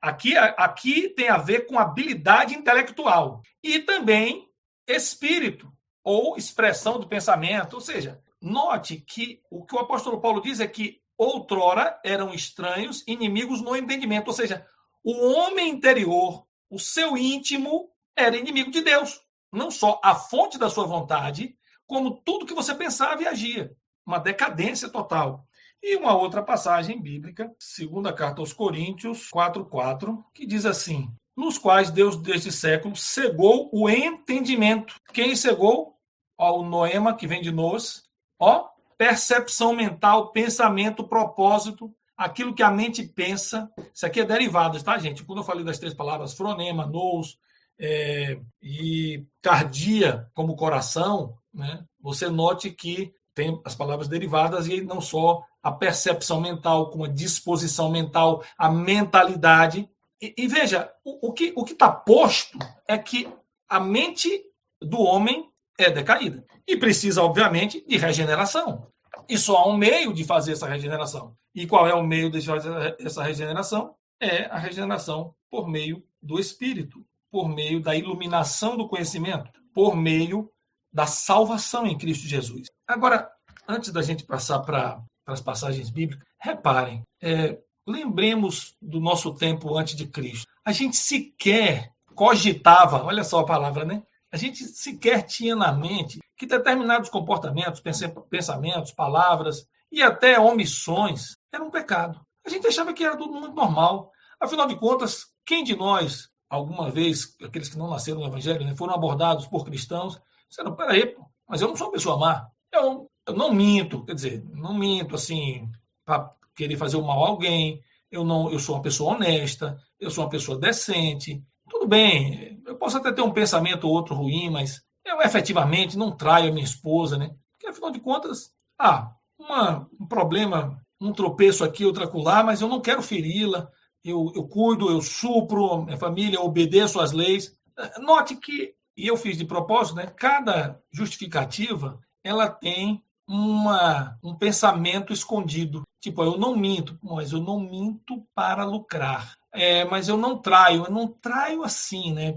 [0.00, 4.48] aqui, aqui tem a ver com habilidade intelectual e também
[4.86, 7.74] espírito ou expressão do pensamento.
[7.74, 13.02] Ou seja, note que o que o apóstolo Paulo diz é que outrora eram estranhos,
[13.06, 14.28] inimigos no entendimento.
[14.28, 14.66] Ou seja,
[15.02, 19.20] o homem interior, o seu íntimo, era inimigo de Deus.
[19.52, 21.56] Não só a fonte da sua vontade,
[21.86, 23.74] como tudo que você pensava e agia.
[24.04, 25.46] Uma decadência total.
[25.86, 31.90] E uma outra passagem bíblica, segunda carta aos Coríntios 4:4, que diz assim: nos quais
[31.90, 34.98] Deus deste século cegou o entendimento.
[35.12, 35.94] Quem cegou?
[36.38, 38.02] Ó, o noema que vem de nós,
[38.38, 43.70] ó, percepção mental, pensamento, propósito, aquilo que a mente pensa.
[43.92, 45.22] Isso aqui é derivado, tá, gente?
[45.22, 47.38] Quando eu falei das três palavras, fronema, nous
[47.78, 51.84] é, e cardia como coração, né?
[52.00, 57.08] você note que tem as palavras derivadas e não só a percepção mental, como a
[57.08, 59.88] disposição mental, a mentalidade.
[60.20, 63.28] E, e veja, o, o que o está posto é que
[63.68, 64.44] a mente
[64.80, 68.86] do homem é decaída e precisa, obviamente, de regeneração.
[69.28, 71.36] E só há um meio de fazer essa regeneração.
[71.54, 73.94] E qual é o meio de fazer essa regeneração?
[74.20, 80.50] É a regeneração por meio do Espírito, por meio da iluminação do conhecimento, por meio
[80.92, 82.68] da salvação em Cristo Jesus.
[82.86, 83.30] Agora,
[83.66, 89.96] antes da gente passar para as passagens bíblicas, reparem, é, lembremos do nosso tempo antes
[89.96, 90.46] de Cristo.
[90.64, 94.02] A gente sequer cogitava, olha só a palavra, né?
[94.30, 97.82] A gente sequer tinha na mente que determinados comportamentos,
[98.28, 102.20] pensamentos, palavras e até omissões eram um pecado.
[102.44, 104.10] A gente achava que era tudo muito normal.
[104.40, 108.74] Afinal de contas, quem de nós, alguma vez, aqueles que não nasceram no Evangelho, né,
[108.76, 111.16] foram abordados por cristãos, disseram: peraí,
[111.48, 112.48] mas eu não sou uma pessoa má.
[112.74, 115.70] Eu, eu não minto, quer dizer, não minto assim
[116.04, 117.80] para querer fazer o mal a alguém.
[118.10, 121.42] Eu não, eu sou uma pessoa honesta, eu sou uma pessoa decente.
[121.70, 126.10] Tudo bem, eu posso até ter um pensamento ou outro ruim, mas eu efetivamente não
[126.10, 127.34] traio a minha esposa, né?
[127.52, 132.68] Porque afinal de contas, ah, uma, um problema, um tropeço aqui, outro acolá, mas eu
[132.68, 133.68] não quero feri-la.
[134.04, 137.56] Eu, eu cuido, eu supro, minha família, eu obedeço às leis.
[138.00, 140.06] Note que, e eu fiz de propósito, né?
[140.06, 145.82] Cada justificativa ela tem uma, um pensamento escondido.
[146.00, 149.36] Tipo, eu não minto, mas eu não minto para lucrar.
[149.52, 152.36] É, mas eu não traio, eu não traio assim, né,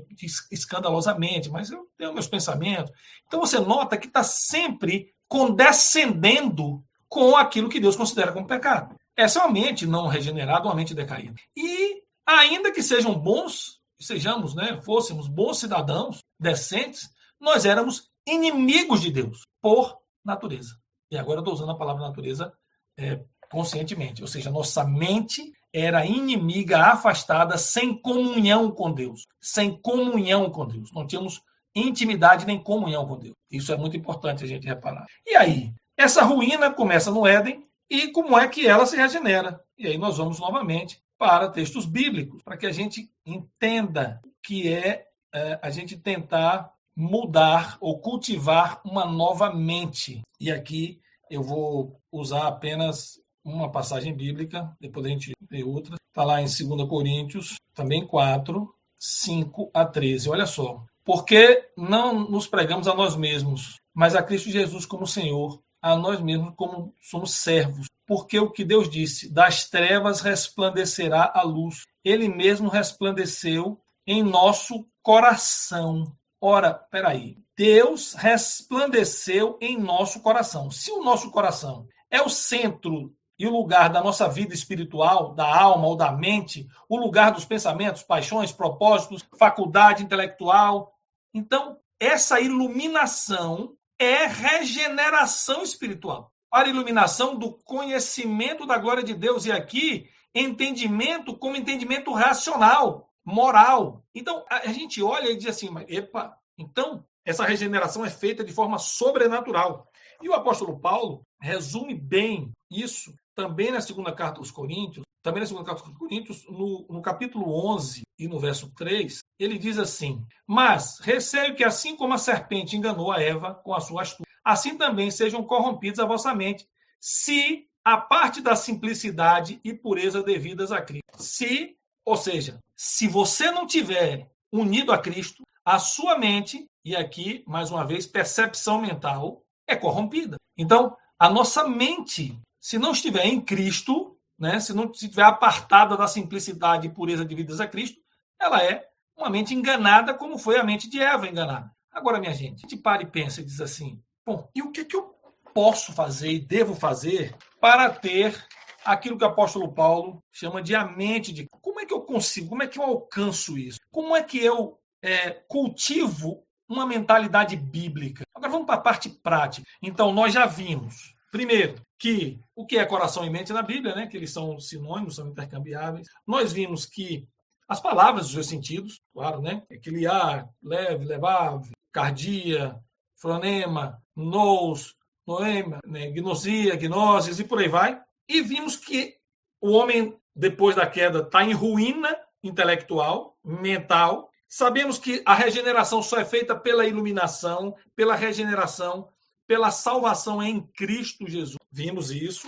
[0.51, 2.91] escandalosamente, mas eu tenho meus pensamentos.
[3.25, 8.95] Então você nota que está sempre condescendendo com aquilo que Deus considera como pecado.
[9.15, 11.33] Essa é uma mente não regenerada, uma mente decaída.
[11.55, 19.11] E ainda que sejam bons, sejamos, né, fôssemos bons cidadãos, decentes, nós éramos inimigos de
[19.11, 20.75] Deus por natureza.
[21.09, 22.53] E agora eu estou usando a palavra natureza
[22.97, 30.49] é, conscientemente, ou seja, nossa mente era inimiga, afastada, sem comunhão com Deus, sem comunhão
[30.49, 30.91] com Deus.
[30.93, 31.41] Não tínhamos
[31.75, 33.35] intimidade nem comunhão com Deus.
[33.51, 35.05] Isso é muito importante a gente reparar.
[35.25, 39.61] E aí, essa ruína começa no Éden e como é que ela se regenera?
[39.77, 45.05] E aí nós vamos novamente para textos bíblicos, para que a gente entenda que é,
[45.33, 50.23] é a gente tentar mudar ou cultivar uma nova mente.
[50.39, 55.95] E aqui eu vou usar apenas uma passagem bíblica, depois a gente vê outra.
[56.07, 60.27] Está lá em 2 Coríntios, também 4, 5 a 13.
[60.31, 60.83] Olha só.
[61.05, 66.19] Porque não nos pregamos a nós mesmos, mas a Cristo Jesus como Senhor, a nós
[66.19, 67.87] mesmos como somos servos.
[68.07, 71.85] Porque o que Deus disse, das trevas resplandecerá a luz.
[72.03, 76.11] Ele mesmo resplandeceu em nosso coração.
[76.39, 77.37] Ora, peraí.
[77.55, 80.69] Deus resplandeceu em nosso coração.
[80.69, 85.45] Se o nosso coração é o centro e o lugar da nossa vida espiritual, da
[85.45, 90.93] alma ou da mente, o lugar dos pensamentos, paixões, propósitos, faculdade intelectual.
[91.33, 96.31] Então, essa iluminação é regeneração espiritual.
[96.49, 99.45] Para iluminação do conhecimento da glória de Deus.
[99.45, 104.05] E aqui, entendimento como entendimento racional, moral.
[104.15, 108.79] Então, a gente olha e diz assim, epa, então, essa regeneração é feita de forma
[108.79, 109.85] sobrenatural.
[110.21, 115.45] E o apóstolo Paulo resume bem isso também na segunda carta aos Coríntios, também na
[115.45, 120.25] segunda carta aos Coríntios, no, no capítulo 11 e no verso 3, ele diz assim:
[120.47, 124.77] Mas receio que, assim como a serpente enganou a Eva com a sua astúcia, assim
[124.77, 126.65] também sejam corrompidos a vossa mente,
[126.99, 131.03] se a parte da simplicidade e pureza devidas a Cristo.
[131.17, 137.43] Se, ou seja, se você não tiver unido a Cristo, a sua mente, e aqui,
[137.45, 140.37] mais uma vez, percepção mental, é corrompida.
[140.57, 146.07] Então, a nossa mente se não estiver em Cristo, né, se não estiver apartada da
[146.07, 147.99] simplicidade e pureza de vidas a Cristo,
[148.39, 151.69] ela é uma mente enganada, como foi a mente de Eva enganada.
[151.91, 154.85] Agora, minha gente, a gente para e pensa e diz assim: bom, e o que,
[154.85, 155.15] que eu
[155.53, 158.47] posso fazer e devo fazer para ter
[158.91, 162.49] aquilo que o apóstolo Paulo chama de a mente de como é que eu consigo,
[162.49, 163.79] como é que eu alcanço isso?
[163.91, 168.23] Como é que eu é, cultivo uma mentalidade bíblica?
[168.33, 169.67] Agora vamos para a parte prática.
[169.81, 174.07] Então, nós já vimos Primeiro, que o que é coração e mente na Bíblia, né?
[174.07, 176.07] Que eles são sinônimos, são intercambiáveis.
[176.25, 177.27] Nós vimos que
[177.67, 179.61] as palavras, os seus sentidos, claro, né?
[179.69, 182.79] Equiliar, leve, levar, cardia,
[183.17, 184.95] fronema, nous,
[185.25, 186.09] noema, né?
[186.09, 188.01] gnosia, gnoses e por aí vai.
[188.27, 189.15] E vimos que
[189.61, 194.29] o homem, depois da queda, está em ruína intelectual, mental.
[194.47, 199.09] Sabemos que a regeneração só é feita pela iluminação, pela regeneração
[199.47, 201.57] pela salvação em Cristo Jesus.
[201.71, 202.47] Vimos isso.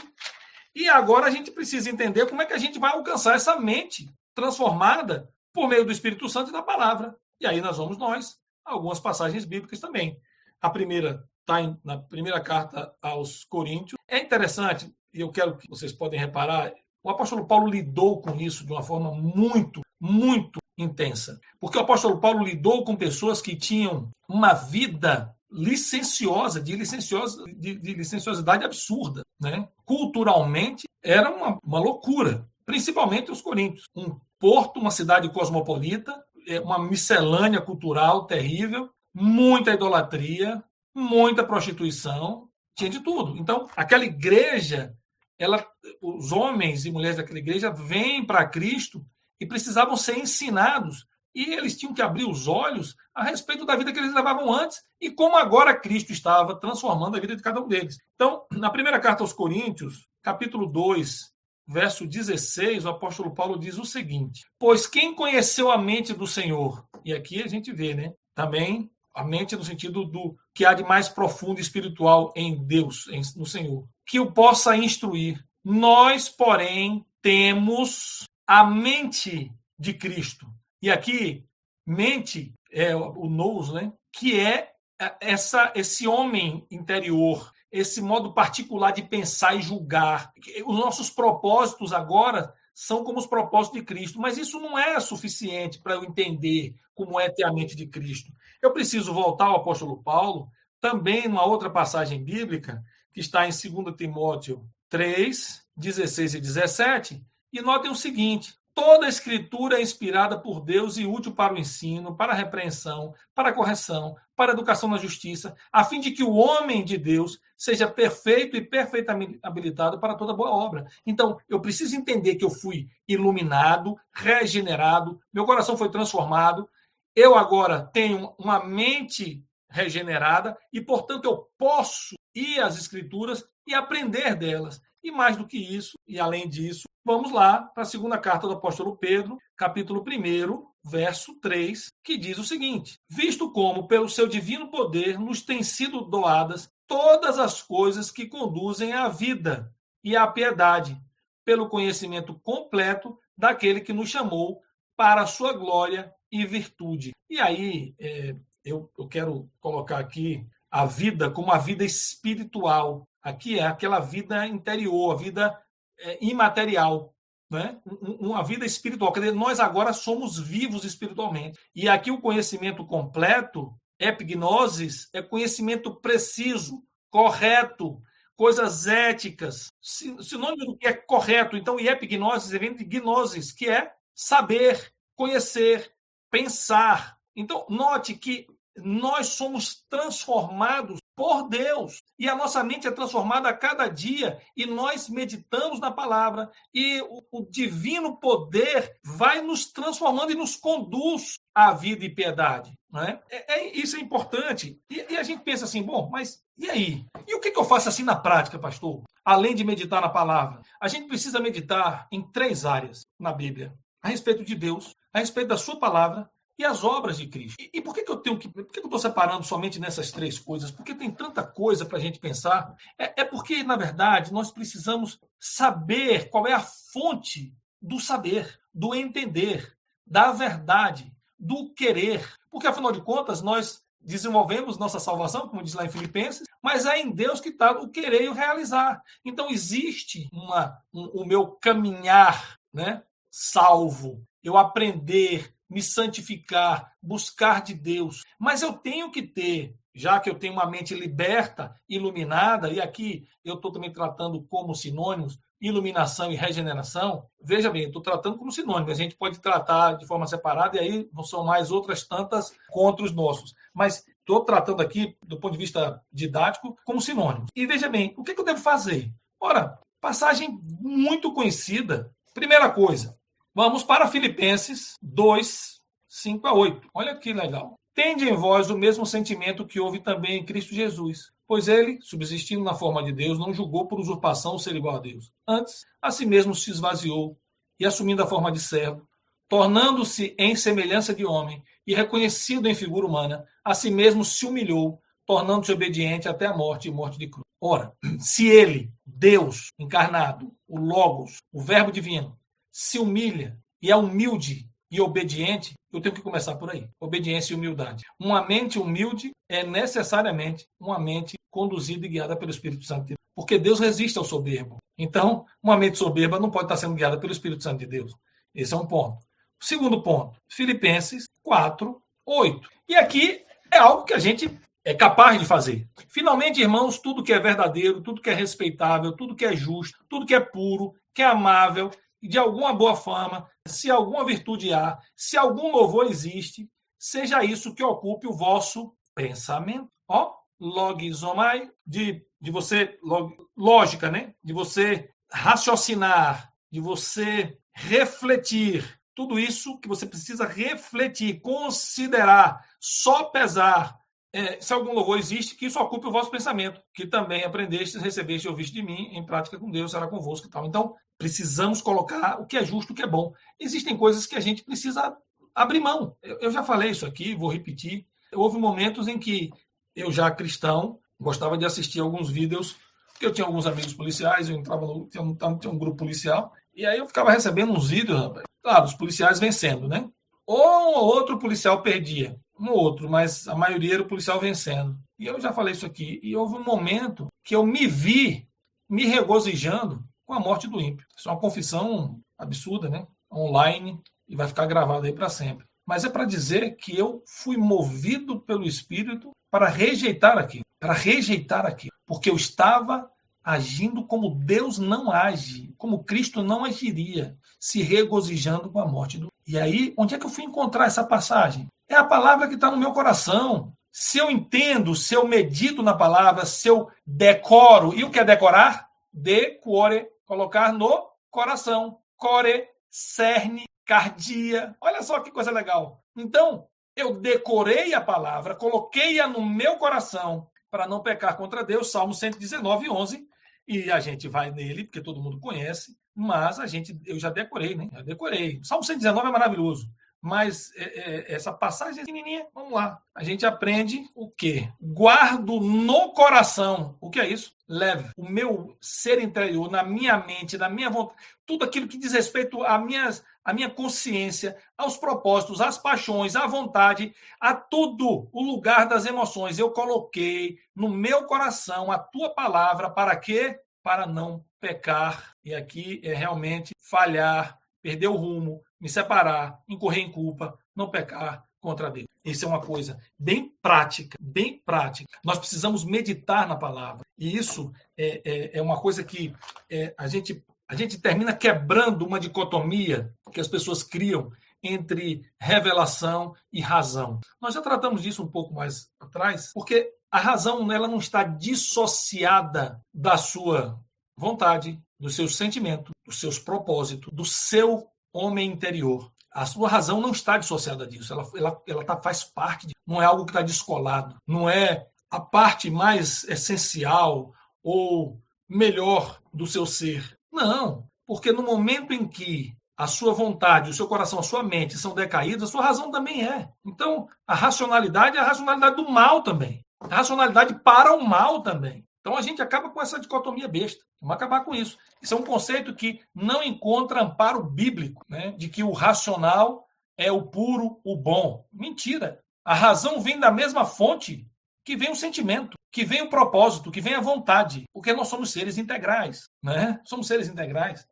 [0.76, 4.14] E agora a gente precisa entender como é que a gente vai alcançar essa mente
[4.36, 7.18] transformada por meio do Espírito Santo e da palavra.
[7.40, 10.20] E aí nós vamos nós, algumas passagens bíblicas também.
[10.62, 13.98] A primeira está na primeira carta aos Coríntios.
[14.08, 18.66] É interessante, e eu quero que vocês podem reparar, o apóstolo Paulo lidou com isso
[18.66, 21.40] de uma forma muito, muito intensa.
[21.60, 27.76] Porque o apóstolo Paulo lidou com pessoas que tinham uma vida licenciosa, de, licenciosa, de,
[27.76, 29.24] de licenciosidade absurda.
[29.40, 29.68] Né?
[29.86, 33.86] Culturalmente, era uma, uma loucura, principalmente os coríntios.
[33.96, 36.16] Um porto, uma cidade cosmopolita,
[36.48, 40.64] é, uma miscelânea cultural terrível, muita idolatria,
[40.96, 43.38] muita prostituição, tinha de tudo.
[43.38, 44.96] Então, aquela igreja,
[45.40, 45.66] ela,
[46.02, 49.04] os homens e mulheres daquela igreja vêm para Cristo
[49.40, 53.94] e precisavam ser ensinados e eles tinham que abrir os olhos a respeito da vida
[53.94, 57.68] que eles levavam antes e como agora Cristo estava transformando a vida de cada um
[57.68, 57.98] deles.
[58.16, 61.32] Então, na primeira carta aos Coríntios, capítulo 2,
[61.68, 66.84] verso 16, o apóstolo Paulo diz o seguinte: Pois quem conheceu a mente do Senhor?
[67.06, 68.14] E aqui a gente vê, né?
[68.36, 68.90] Também
[69.20, 73.06] a mente no sentido do que há de mais profundo espiritual em Deus,
[73.36, 75.44] no Senhor, que o possa instruir.
[75.64, 80.48] Nós, porém, temos a mente de Cristo.
[80.82, 81.44] E aqui,
[81.86, 83.92] mente é o nous, né?
[84.14, 84.72] Que é
[85.20, 90.32] essa esse homem interior, esse modo particular de pensar e julgar.
[90.66, 95.82] Os nossos propósitos agora são como os propósitos de Cristo, mas isso não é suficiente
[95.82, 98.32] para eu entender como é ter a mente de Cristo.
[98.62, 100.50] Eu preciso voltar ao apóstolo Paulo,
[100.82, 107.62] também numa outra passagem bíblica, que está em 2 Timóteo 3, 16 e 17, e
[107.62, 112.16] notem o seguinte: toda a escritura é inspirada por Deus e útil para o ensino,
[112.16, 116.24] para a repreensão, para a correção, para a educação na justiça, a fim de que
[116.24, 120.86] o homem de Deus seja perfeito e perfeitamente habilitado para toda boa obra.
[121.06, 126.70] Então, eu preciso entender que eu fui iluminado, regenerado, meu coração foi transformado,
[127.16, 134.36] eu agora tenho uma mente regenerada e, portanto, eu posso ir às escrituras e aprender
[134.36, 134.82] delas.
[135.04, 138.54] E mais do que isso, e além disso, vamos lá para a segunda carta do
[138.54, 144.70] apóstolo Pedro, capítulo 1, verso 3, que diz o seguinte: Visto como, pelo seu divino
[144.70, 151.00] poder, nos têm sido doadas todas as coisas que conduzem à vida e à piedade,
[151.46, 154.62] pelo conhecimento completo daquele que nos chamou
[154.98, 157.12] para a sua glória e virtude.
[157.30, 163.08] E aí, é, eu, eu quero colocar aqui a vida como a vida espiritual.
[163.22, 165.62] Aqui é aquela vida interior, a vida
[166.00, 167.14] é, imaterial,
[167.50, 167.80] né?
[167.86, 169.12] uma vida espiritual.
[169.12, 171.60] Quer dizer, nós agora somos vivos espiritualmente.
[171.76, 178.02] E aqui o conhecimento completo, epignosis, é conhecimento preciso, correto,
[178.36, 181.58] coisas éticas, sinônimo do que é correto.
[181.58, 185.92] Então, e epignosis vem de gnosis, que é saber, conhecer,
[186.30, 187.18] pensar.
[187.36, 192.02] Então, note que nós somos transformados por Deus.
[192.18, 194.42] E a nossa mente é transformada a cada dia.
[194.56, 196.50] E nós meditamos na palavra.
[196.74, 202.74] E o, o divino poder vai nos transformando e nos conduz à vida e piedade.
[202.92, 203.20] Né?
[203.30, 204.80] É, é, isso é importante.
[204.90, 207.06] E, e, a gente pensa assim: bom, mas e aí?
[207.28, 209.04] E o que, que eu faço assim na prática, pastor?
[209.24, 214.08] Além de meditar na palavra, a gente precisa meditar em três áreas na Bíblia: a
[214.08, 216.30] respeito de Deus, a respeito da Sua palavra
[216.60, 217.56] e as obras de Cristo.
[217.58, 218.50] E, e por que, que eu tenho que.
[218.50, 220.70] Por que, que eu estou separando somente nessas três coisas?
[220.70, 222.76] Porque tem tanta coisa para a gente pensar.
[222.98, 228.94] É, é porque, na verdade, nós precisamos saber qual é a fonte do saber, do
[228.94, 229.74] entender,
[230.06, 232.30] da verdade, do querer.
[232.52, 237.00] Porque, afinal de contas, nós desenvolvemos nossa salvação, como diz lá em Filipenses, mas é
[237.00, 239.02] em Deus que está o querer e o realizar.
[239.24, 243.02] Então, existe uma, um, o meu caminhar né,
[243.32, 248.24] salvo, eu aprender, me santificar, buscar de Deus.
[248.40, 253.28] Mas eu tenho que ter, já que eu tenho uma mente liberta, iluminada, e aqui
[253.44, 257.26] eu estou também tratando como sinônimos, iluminação e regeneração.
[257.42, 258.92] Veja bem, estou tratando como sinônimos.
[258.92, 263.06] A gente pode tratar de forma separada, e aí não são mais outras tantas contra
[263.06, 263.54] os nossos.
[263.74, 267.50] Mas estou tratando aqui, do ponto de vista didático, como sinônimos.
[267.56, 269.12] E veja bem, o que, que eu devo fazer?
[269.40, 272.12] Ora, passagem muito conhecida.
[272.34, 273.19] Primeira coisa,
[273.54, 276.88] Vamos para Filipenses 2, 5 a 8.
[276.94, 277.76] Olha que legal.
[277.96, 281.32] Tende em vós o mesmo sentimento que houve também em Cristo Jesus.
[281.48, 285.32] Pois ele, subsistindo na forma de Deus, não julgou por usurpação ser igual a Deus.
[285.48, 287.38] Antes, a si mesmo se esvaziou
[287.80, 289.08] e, assumindo a forma de servo,
[289.50, 295.02] tornando-se em semelhança de homem e reconhecido em figura humana, a si mesmo se humilhou,
[295.26, 297.44] tornando-se obediente até a morte e morte de cruz.
[297.60, 297.92] Ora,
[298.22, 302.39] se ele, Deus encarnado, o Logos, o Verbo divino,
[302.80, 306.88] se humilha e é humilde e obediente, eu tenho que começar por aí.
[306.98, 308.06] Obediência e humildade.
[308.18, 313.20] Uma mente humilde é necessariamente uma mente conduzida e guiada pelo Espírito Santo de Deus.
[313.36, 314.78] Porque Deus resiste ao soberbo.
[314.98, 318.16] Então, uma mente soberba não pode estar sendo guiada pelo Espírito Santo de Deus.
[318.56, 319.20] Esse é um ponto.
[319.62, 322.70] Segundo ponto, Filipenses 4, 8.
[322.88, 324.50] E aqui é algo que a gente
[324.86, 325.86] é capaz de fazer.
[326.08, 330.26] Finalmente, irmãos, tudo que é verdadeiro, tudo que é respeitável, tudo que é justo, tudo
[330.26, 331.92] que é puro, que é amável,
[332.22, 337.84] de alguma boa fama, se alguma virtude há, se algum louvor existe, seja isso que
[337.84, 339.90] ocupe o vosso pensamento.
[340.08, 344.34] Ó, logizomai, de, de você, log, lógica, né?
[344.44, 349.00] De você raciocinar, de você refletir.
[349.16, 353.98] Tudo isso que você precisa refletir, considerar, só pesar.
[354.32, 358.48] É, se algum louvor existe, que isso ocupe o vosso pensamento, que também aprendestes, recebeste
[358.48, 360.66] e ouviste de mim, em prática com Deus, será convosco e tal.
[360.66, 363.34] Então, Precisamos colocar o que é justo, o que é bom.
[363.60, 365.16] Existem coisas que a gente precisa
[365.54, 366.16] abrir mão.
[366.24, 368.08] Eu, já falei isso aqui, vou repetir.
[368.34, 369.50] Houve momentos em que
[369.94, 372.78] eu, já cristão, gostava de assistir alguns vídeos,
[373.12, 375.10] porque eu tinha alguns amigos policiais, eu entrava no.
[375.10, 378.46] Tinha um, tinha um grupo policial, e aí eu ficava recebendo uns vídeos, rapaz.
[378.64, 380.10] Claro, os policiais vencendo, né?
[380.48, 384.98] Ou ou outro policial perdia, um ou outro, mas a maioria era o policial vencendo.
[385.20, 386.20] E eu já falei isso aqui.
[386.24, 388.48] E houve um momento que eu me vi
[388.90, 391.08] me regozijando com a morte do ímpio.
[391.18, 393.08] Isso é uma confissão absurda, né?
[393.34, 395.66] Online e vai ficar gravado aí para sempre.
[395.84, 401.66] Mas é para dizer que eu fui movido pelo Espírito para rejeitar aquilo, para rejeitar
[401.66, 403.10] aquilo, porque eu estava
[403.44, 409.34] agindo como Deus não age, como Cristo não agiria, se regozijando com a morte do.
[409.48, 411.68] E aí, onde é que eu fui encontrar essa passagem?
[411.88, 413.74] É a palavra que está no meu coração.
[413.92, 418.24] Se eu entendo, se eu medito na palavra, se eu decoro, e o que é
[418.24, 418.88] decorar?
[419.12, 421.98] Decore, colocar no coração.
[422.16, 424.76] Core, cerne, cardia.
[424.80, 426.04] Olha só que coisa legal.
[426.16, 431.92] Então, eu decorei a palavra, coloquei-a no meu coração para não pecar contra Deus.
[431.92, 433.28] Salmo 119, 11.
[433.68, 437.76] E a gente vai nele, porque todo mundo conhece, mas a gente, eu já decorei,
[437.76, 437.88] né?
[437.92, 438.60] Já decorei.
[438.64, 439.90] Salmo 119 é maravilhoso.
[440.22, 443.02] Mas é, é, essa passagem pequenininha, vamos lá.
[443.16, 444.70] A gente aprende o quê?
[444.82, 446.98] Guardo no coração.
[447.00, 447.56] O que é isso?
[447.68, 452.12] Leve o meu ser interior, na minha mente, na minha vontade, tudo aquilo que diz
[452.12, 453.10] respeito à minha,
[453.46, 459.58] à minha consciência, aos propósitos, às paixões, à vontade, a tudo, o lugar das emoções.
[459.58, 463.60] Eu coloquei no meu coração a tua palavra para quê?
[463.82, 465.36] Para não pecar.
[465.46, 471.44] E aqui é realmente falhar, perder o rumo, me separar, incorrer em culpa, não pecar
[471.60, 472.08] contra Deus.
[472.24, 475.10] Isso é uma coisa bem prática, bem prática.
[475.24, 477.06] Nós precisamos meditar na palavra.
[477.18, 479.34] E isso é, é, é uma coisa que
[479.70, 486.34] é, a, gente, a gente termina quebrando uma dicotomia que as pessoas criam entre revelação
[486.52, 487.20] e razão.
[487.42, 492.82] Nós já tratamos disso um pouco mais atrás, porque a razão ela não está dissociada
[492.94, 493.80] da sua
[494.18, 499.12] vontade, do seu sentimento, dos seus propósitos, do seu homem interior.
[499.32, 503.02] A sua razão não está dissociada disso, ela, ela, ela tá, faz parte, de, não
[503.02, 507.34] é algo que está descolado, não é a parte mais essencial
[507.64, 510.18] ou melhor do seu ser.
[510.32, 514.78] Não, porque no momento em que a sua vontade, o seu coração, a sua mente
[514.78, 516.50] são decaídos, a sua razão também é.
[516.66, 519.66] Então, a racionalidade é a racionalidade do mal também.
[519.82, 521.86] A racionalidade para o mal também.
[522.10, 523.86] Então a gente acaba com essa dicotomia besta.
[524.02, 524.80] Vamos acabar com isso.
[525.00, 528.32] Isso é um conceito que não encontra amparo bíblico, né?
[528.32, 531.46] de que o racional é o puro, o bom.
[531.54, 532.20] Mentira.
[532.44, 534.28] A razão vem da mesma fonte
[534.66, 538.32] que vem o sentimento, que vem o propósito, que vem a vontade, porque nós somos
[538.32, 539.80] seres integrais, né?
[539.86, 540.88] Somos seres integrais.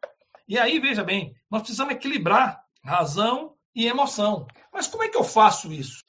[0.47, 4.45] E aí, veja bem, nós precisamos equilibrar razão e emoção.
[4.71, 6.03] Mas como é que eu faço isso?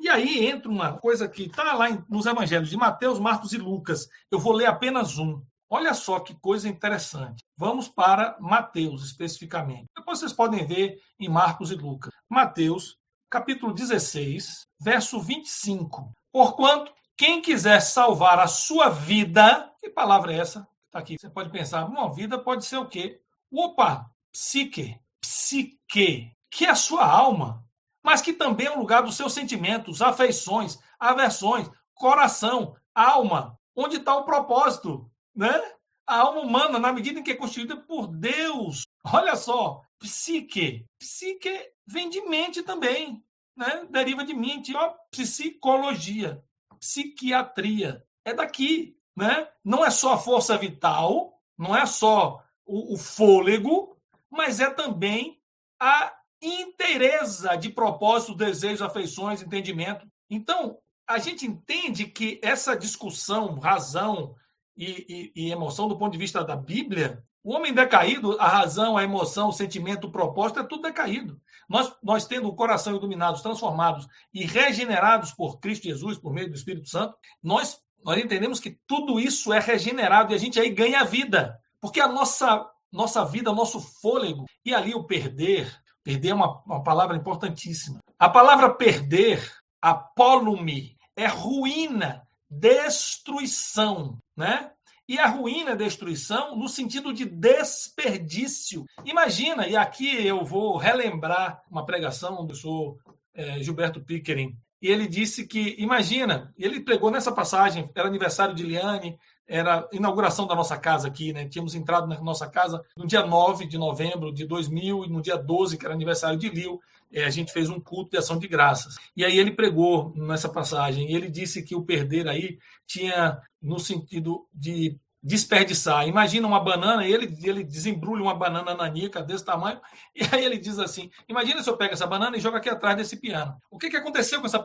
[0.00, 4.08] E aí entra uma coisa que está lá nos evangelhos de Mateus, Marcos e Lucas.
[4.30, 5.44] Eu vou ler apenas um.
[5.68, 7.44] Olha só que coisa interessante.
[7.54, 9.84] Vamos para Mateus especificamente.
[9.94, 12.10] Depois vocês podem ver em Marcos e Lucas.
[12.30, 12.96] Mateus,
[13.28, 16.10] capítulo 16, verso 25.
[16.32, 20.66] Porquanto, quem quiser salvar a sua vida, que palavra é essa?
[20.86, 21.18] Está aqui.
[21.20, 23.20] Você pode pensar, uma vida pode ser o quê?
[23.52, 27.62] Opa, psique, psique, que é a sua alma
[28.02, 34.16] mas que também é um lugar dos seus sentimentos, afeições, aversões, coração, alma, onde está
[34.16, 35.60] o propósito, né?
[36.06, 38.84] A alma humana, na medida em que é constituída por Deus.
[39.04, 40.84] Olha só, psique.
[40.98, 43.22] Psique vem de mente também,
[43.56, 43.86] né?
[43.90, 46.42] Deriva de mente, ó, psicologia,
[46.78, 48.04] psiquiatria.
[48.24, 49.48] É daqui, né?
[49.64, 53.96] Não é só a força vital, não é só o, o fôlego,
[54.30, 55.40] mas é também
[55.78, 60.06] a inteireza de propósito, desejo, afeições, entendimento.
[60.28, 64.34] Então, a gente entende que essa discussão, razão
[64.76, 68.96] e, e, e, emoção, do ponto de vista da Bíblia, o homem decaído, a razão,
[68.96, 71.40] a emoção, o sentimento, o propósito, é tudo decaído.
[71.68, 76.54] Nós, nós tendo o coração iluminados, transformados e regenerados por Cristo Jesus, por meio do
[76.54, 81.04] Espírito Santo, nós, nós entendemos que tudo isso é regenerado e a gente aí ganha
[81.04, 81.58] vida.
[81.80, 86.82] Porque a nossa, nossa vida, nosso fôlego, e ali o perder, Perder é uma, uma
[86.82, 88.00] palavra importantíssima.
[88.18, 94.70] A palavra perder, apolume, é ruína, destruição, né?
[95.08, 98.84] E a ruína, destruição, no sentido de desperdício.
[99.04, 102.96] Imagina, e aqui eu vou relembrar uma pregação do professor
[103.34, 108.62] é, Gilberto Pickering, e ele disse que, imagina, ele pregou nessa passagem, era aniversário de
[108.62, 109.18] Liane,
[109.50, 111.48] era a inauguração da nossa casa aqui, né?
[111.48, 115.36] Tínhamos entrado na nossa casa no dia 9 de novembro de 2000 e no dia
[115.36, 116.80] 12, que era aniversário de Lio,
[117.12, 118.96] eh, a gente fez um culto de ação de graças.
[119.16, 123.80] E aí ele pregou nessa passagem, e ele disse que o perder aí tinha no
[123.80, 126.06] sentido de desperdiçar.
[126.06, 129.80] Imagina uma banana, ele, ele desembrulha uma banana nanica desse tamanho,
[130.14, 132.96] e aí ele diz assim: Imagina se eu pego essa banana e jogo aqui atrás
[132.96, 133.56] desse piano.
[133.68, 134.64] O que, que aconteceu com essa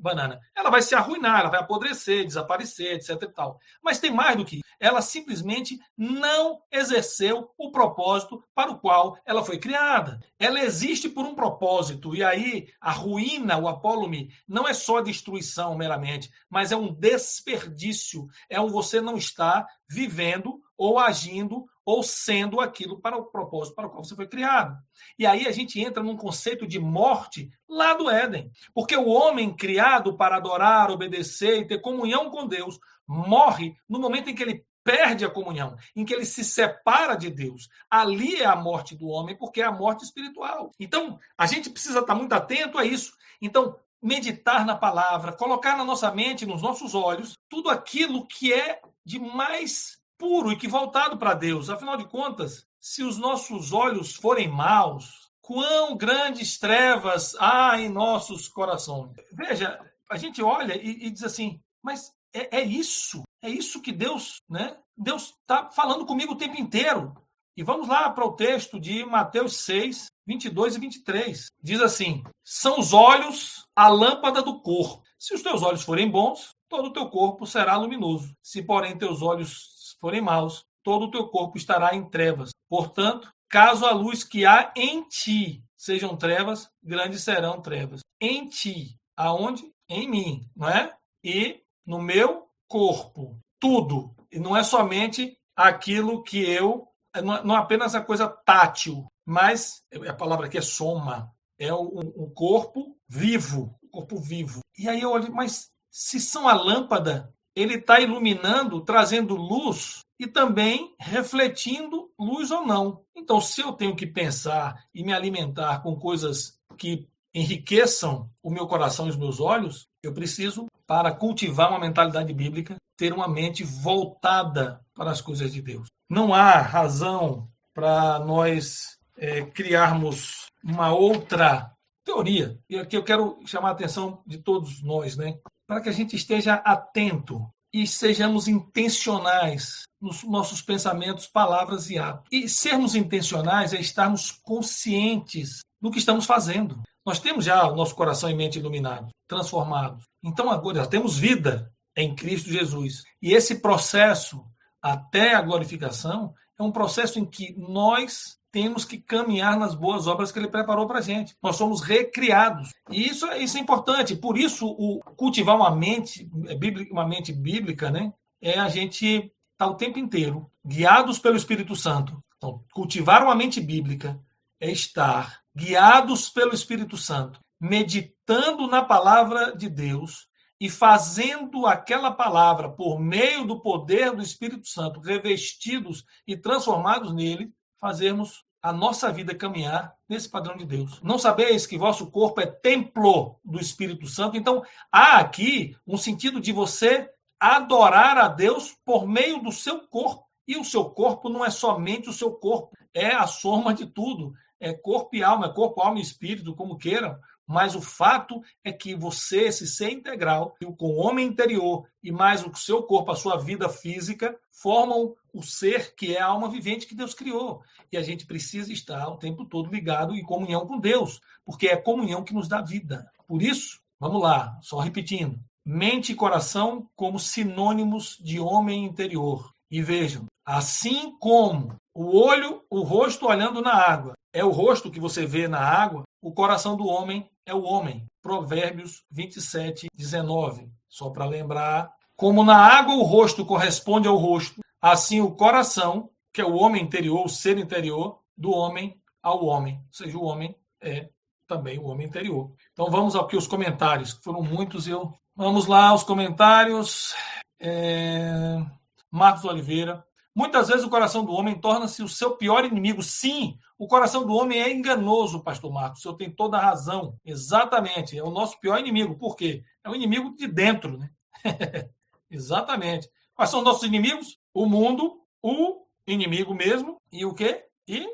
[0.00, 0.38] banana?
[0.56, 3.22] Ela vai se arruinar, ela vai apodrecer, desaparecer, etc.
[3.22, 3.58] E tal.
[3.82, 4.64] Mas tem mais do que isso.
[4.80, 10.20] Ela simplesmente não exerceu o propósito para o qual ela foi criada.
[10.38, 12.14] Ela existe por um propósito.
[12.14, 18.28] E aí a ruína, o apólume, não é só destruição meramente, mas é um desperdício.
[18.48, 23.86] É um você não estar vivendo ou agindo ou sendo aquilo para o propósito para
[23.86, 24.76] o qual você foi criado.
[25.18, 28.50] E aí a gente entra num conceito de morte lá do Éden.
[28.74, 34.28] Porque o homem criado para adorar, obedecer e ter comunhão com Deus morre no momento
[34.28, 37.70] em que ele perde a comunhão, em que ele se separa de Deus.
[37.90, 40.72] Ali é a morte do homem, porque é a morte espiritual.
[40.78, 43.14] Então, a gente precisa estar muito atento a isso.
[43.40, 48.78] Então, meditar na palavra, colocar na nossa mente, nos nossos olhos, tudo aquilo que é
[49.06, 51.70] de mais puro e que voltado para Deus.
[51.70, 58.48] Afinal de contas, se os nossos olhos forem maus, quão grandes trevas há em nossos
[58.48, 59.12] corações.
[59.32, 63.92] Veja, a gente olha e, e diz assim, mas é, é, isso, é isso que
[63.92, 64.76] Deus, né?
[64.96, 67.14] Deus está falando comigo o tempo inteiro.
[67.56, 71.46] E vamos lá para o texto de Mateus 6, 22 e 23.
[71.60, 75.02] Diz assim: São os olhos a lâmpada do corpo.
[75.18, 78.32] Se os teus olhos forem bons, todo o teu corpo será luminoso.
[78.42, 82.50] Se, porém, teus olhos forem maus, todo o teu corpo estará em trevas.
[82.68, 88.00] Portanto, caso a luz que há em ti sejam trevas, grandes serão trevas.
[88.20, 89.72] Em ti, aonde?
[89.88, 90.94] Em mim, não é?
[91.24, 94.14] E no meu corpo, tudo.
[94.30, 96.86] E não é somente aquilo que eu,
[97.22, 102.96] não é apenas a coisa tátil, mas a palavra aqui é soma, é o corpo
[103.08, 104.60] vivo, o corpo vivo.
[104.78, 110.26] E aí eu olho, mas se são a lâmpada ele está iluminando, trazendo luz e
[110.26, 113.02] também refletindo luz ou não.
[113.16, 118.66] Então, se eu tenho que pensar e me alimentar com coisas que enriqueçam o meu
[118.66, 123.64] coração e os meus olhos, eu preciso, para cultivar uma mentalidade bíblica, ter uma mente
[123.64, 125.88] voltada para as coisas de Deus.
[126.08, 131.72] Não há razão para nós é, criarmos uma outra
[132.04, 132.58] teoria.
[132.70, 135.38] E aqui eu quero chamar a atenção de todos nós, né?
[135.68, 142.26] Para que a gente esteja atento e sejamos intencionais nos nossos pensamentos, palavras e atos.
[142.32, 146.80] E sermos intencionais é estarmos conscientes do que estamos fazendo.
[147.04, 150.04] Nós temos já o nosso coração e mente iluminados, transformados.
[150.24, 153.02] Então agora já temos vida em Cristo Jesus.
[153.20, 154.42] E esse processo
[154.80, 160.32] até a glorificação é um processo em que nós temos que caminhar nas boas obras
[160.32, 161.36] que ele preparou para a gente.
[161.40, 162.74] Nós somos recriados.
[162.90, 164.16] E isso, é, isso é importante.
[164.16, 169.32] Por isso, o cultivar uma mente, é, uma mente bíblica, né, é a gente estar
[169.58, 172.20] tá o tempo inteiro guiados pelo Espírito Santo.
[172.36, 174.20] Então, cultivar uma mente bíblica
[174.60, 180.26] é estar guiados pelo Espírito Santo, meditando na palavra de Deus
[180.60, 187.52] e fazendo aquela palavra por meio do poder do Espírito Santo, revestidos e transformados nele,
[187.80, 191.00] fazermos a nossa vida caminhar nesse padrão de Deus.
[191.02, 194.36] Não sabeis que vosso corpo é templo do Espírito Santo?
[194.36, 200.26] Então, há aqui um sentido de você adorar a Deus por meio do seu corpo.
[200.46, 204.32] E o seu corpo não é somente o seu corpo, é a soma de tudo.
[204.58, 207.16] É corpo e alma, é corpo, alma e espírito, como queiram.
[207.46, 212.44] Mas o fato é que você, esse ser integral, com o homem interior e mais
[212.44, 216.86] o seu corpo, a sua vida física, formam o ser que é a alma vivente
[216.86, 217.62] que Deus criou.
[217.90, 221.74] E a gente precisa estar o tempo todo ligado em comunhão com Deus, porque é
[221.74, 223.06] a comunhão que nos dá vida.
[223.26, 229.52] Por isso, vamos lá, só repetindo: mente e coração como sinônimos de homem interior.
[229.70, 235.00] E vejam, assim como o olho, o rosto olhando na água, é o rosto que
[235.00, 238.06] você vê na água, o coração do homem é o homem.
[238.22, 240.68] Provérbios 27, 19.
[240.88, 241.90] Só para lembrar.
[242.16, 246.82] Como na água o rosto corresponde ao rosto, assim o coração, que é o homem
[246.82, 249.76] interior, o ser interior, do homem ao homem.
[249.76, 251.08] Ou seja, o homem é
[251.46, 252.52] também o homem interior.
[252.72, 254.86] Então vamos aqui os comentários, que foram muitos.
[254.86, 257.14] Eu Vamos lá, os comentários.
[257.60, 258.60] É...
[259.08, 260.04] Marcos Oliveira.
[260.34, 263.04] Muitas vezes o coração do homem torna-se o seu pior inimigo.
[263.04, 266.00] Sim, o coração do homem é enganoso, pastor Marcos.
[266.00, 267.16] O senhor tem toda a razão.
[267.24, 268.18] Exatamente.
[268.18, 269.16] É o nosso pior inimigo.
[269.16, 269.62] Por quê?
[269.84, 271.08] É o inimigo de dentro, né?
[272.28, 273.08] Exatamente.
[273.32, 274.37] Quais são nossos inimigos?
[274.58, 277.66] O mundo, o inimigo mesmo e o quê?
[277.86, 278.04] E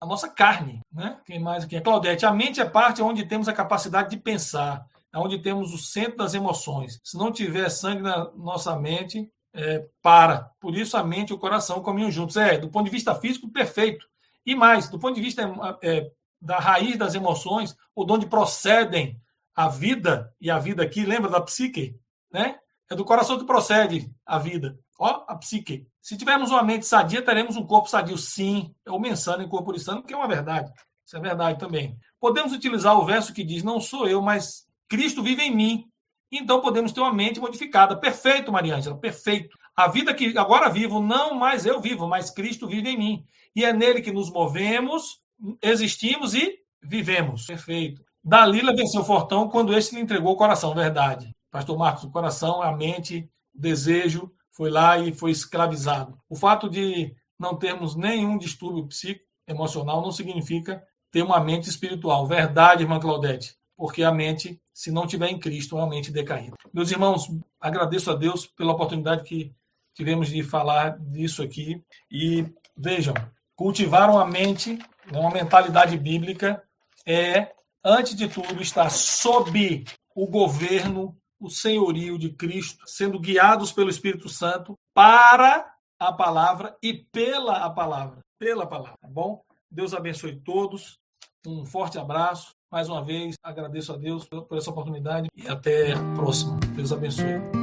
[0.00, 1.20] a nossa carne, né?
[1.24, 1.80] Quem mais aqui?
[1.80, 4.84] Claudete, a mente é parte onde temos a capacidade de pensar,
[5.14, 6.98] é onde temos o centro das emoções.
[7.04, 10.50] Se não tiver sangue na nossa mente, é, para.
[10.58, 12.36] Por isso a mente e o coração caminham juntos.
[12.36, 14.04] É, do ponto de vista físico, perfeito.
[14.44, 15.48] E mais, do ponto de vista
[15.84, 19.20] é, da raiz das emoções, ou de onde procedem
[19.54, 21.96] a vida, e a vida aqui, lembra da psique?
[22.32, 22.58] Né?
[22.92, 24.78] É do coração que procede a vida.
[24.98, 25.86] Ó, a psique.
[25.98, 28.74] Se tivermos uma mente sadia, teremos um corpo sadio, sim.
[28.86, 30.70] É o mensano incorporizando, que é uma verdade.
[31.02, 31.96] Isso é verdade também.
[32.20, 35.86] Podemos utilizar o verso que diz: Não sou eu, mas Cristo vive em mim.
[36.30, 37.96] Então podemos ter uma mente modificada.
[37.96, 39.56] Perfeito, Maria Ângela, perfeito.
[39.74, 43.24] A vida que agora vivo, não mais eu vivo, mas Cristo vive em mim.
[43.56, 45.18] E é nele que nos movemos,
[45.62, 47.46] existimos e vivemos.
[47.46, 48.02] Perfeito.
[48.22, 51.34] Dalila venceu o Fortão quando este lhe entregou o coração, verdade.
[51.52, 56.18] Pastor Marcos, o coração, a mente, o desejo, foi lá e foi escravizado.
[56.28, 62.26] O fato de não termos nenhum distúrbio psíquico, emocional, não significa ter uma mente espiritual.
[62.26, 66.56] Verdade, irmã Claudete, porque a mente, se não tiver em Cristo, é uma mente decaída.
[66.72, 67.28] Meus irmãos,
[67.60, 69.54] agradeço a Deus pela oportunidade que
[69.94, 71.82] tivemos de falar disso aqui.
[72.10, 72.46] E
[72.76, 73.14] vejam,
[73.54, 74.78] cultivar uma mente,
[75.12, 76.62] uma mentalidade bíblica,
[77.04, 77.52] é,
[77.84, 79.84] antes de tudo, estar sob
[80.14, 86.94] o governo, o senhorio de Cristo, sendo guiados pelo Espírito Santo para a palavra e
[86.94, 88.20] pela a palavra.
[88.38, 89.42] Pela palavra, tá bom?
[89.70, 90.98] Deus abençoe todos.
[91.46, 92.52] Um forte abraço.
[92.70, 96.58] Mais uma vez, agradeço a Deus por essa oportunidade e até a próxima.
[96.74, 97.61] Deus abençoe.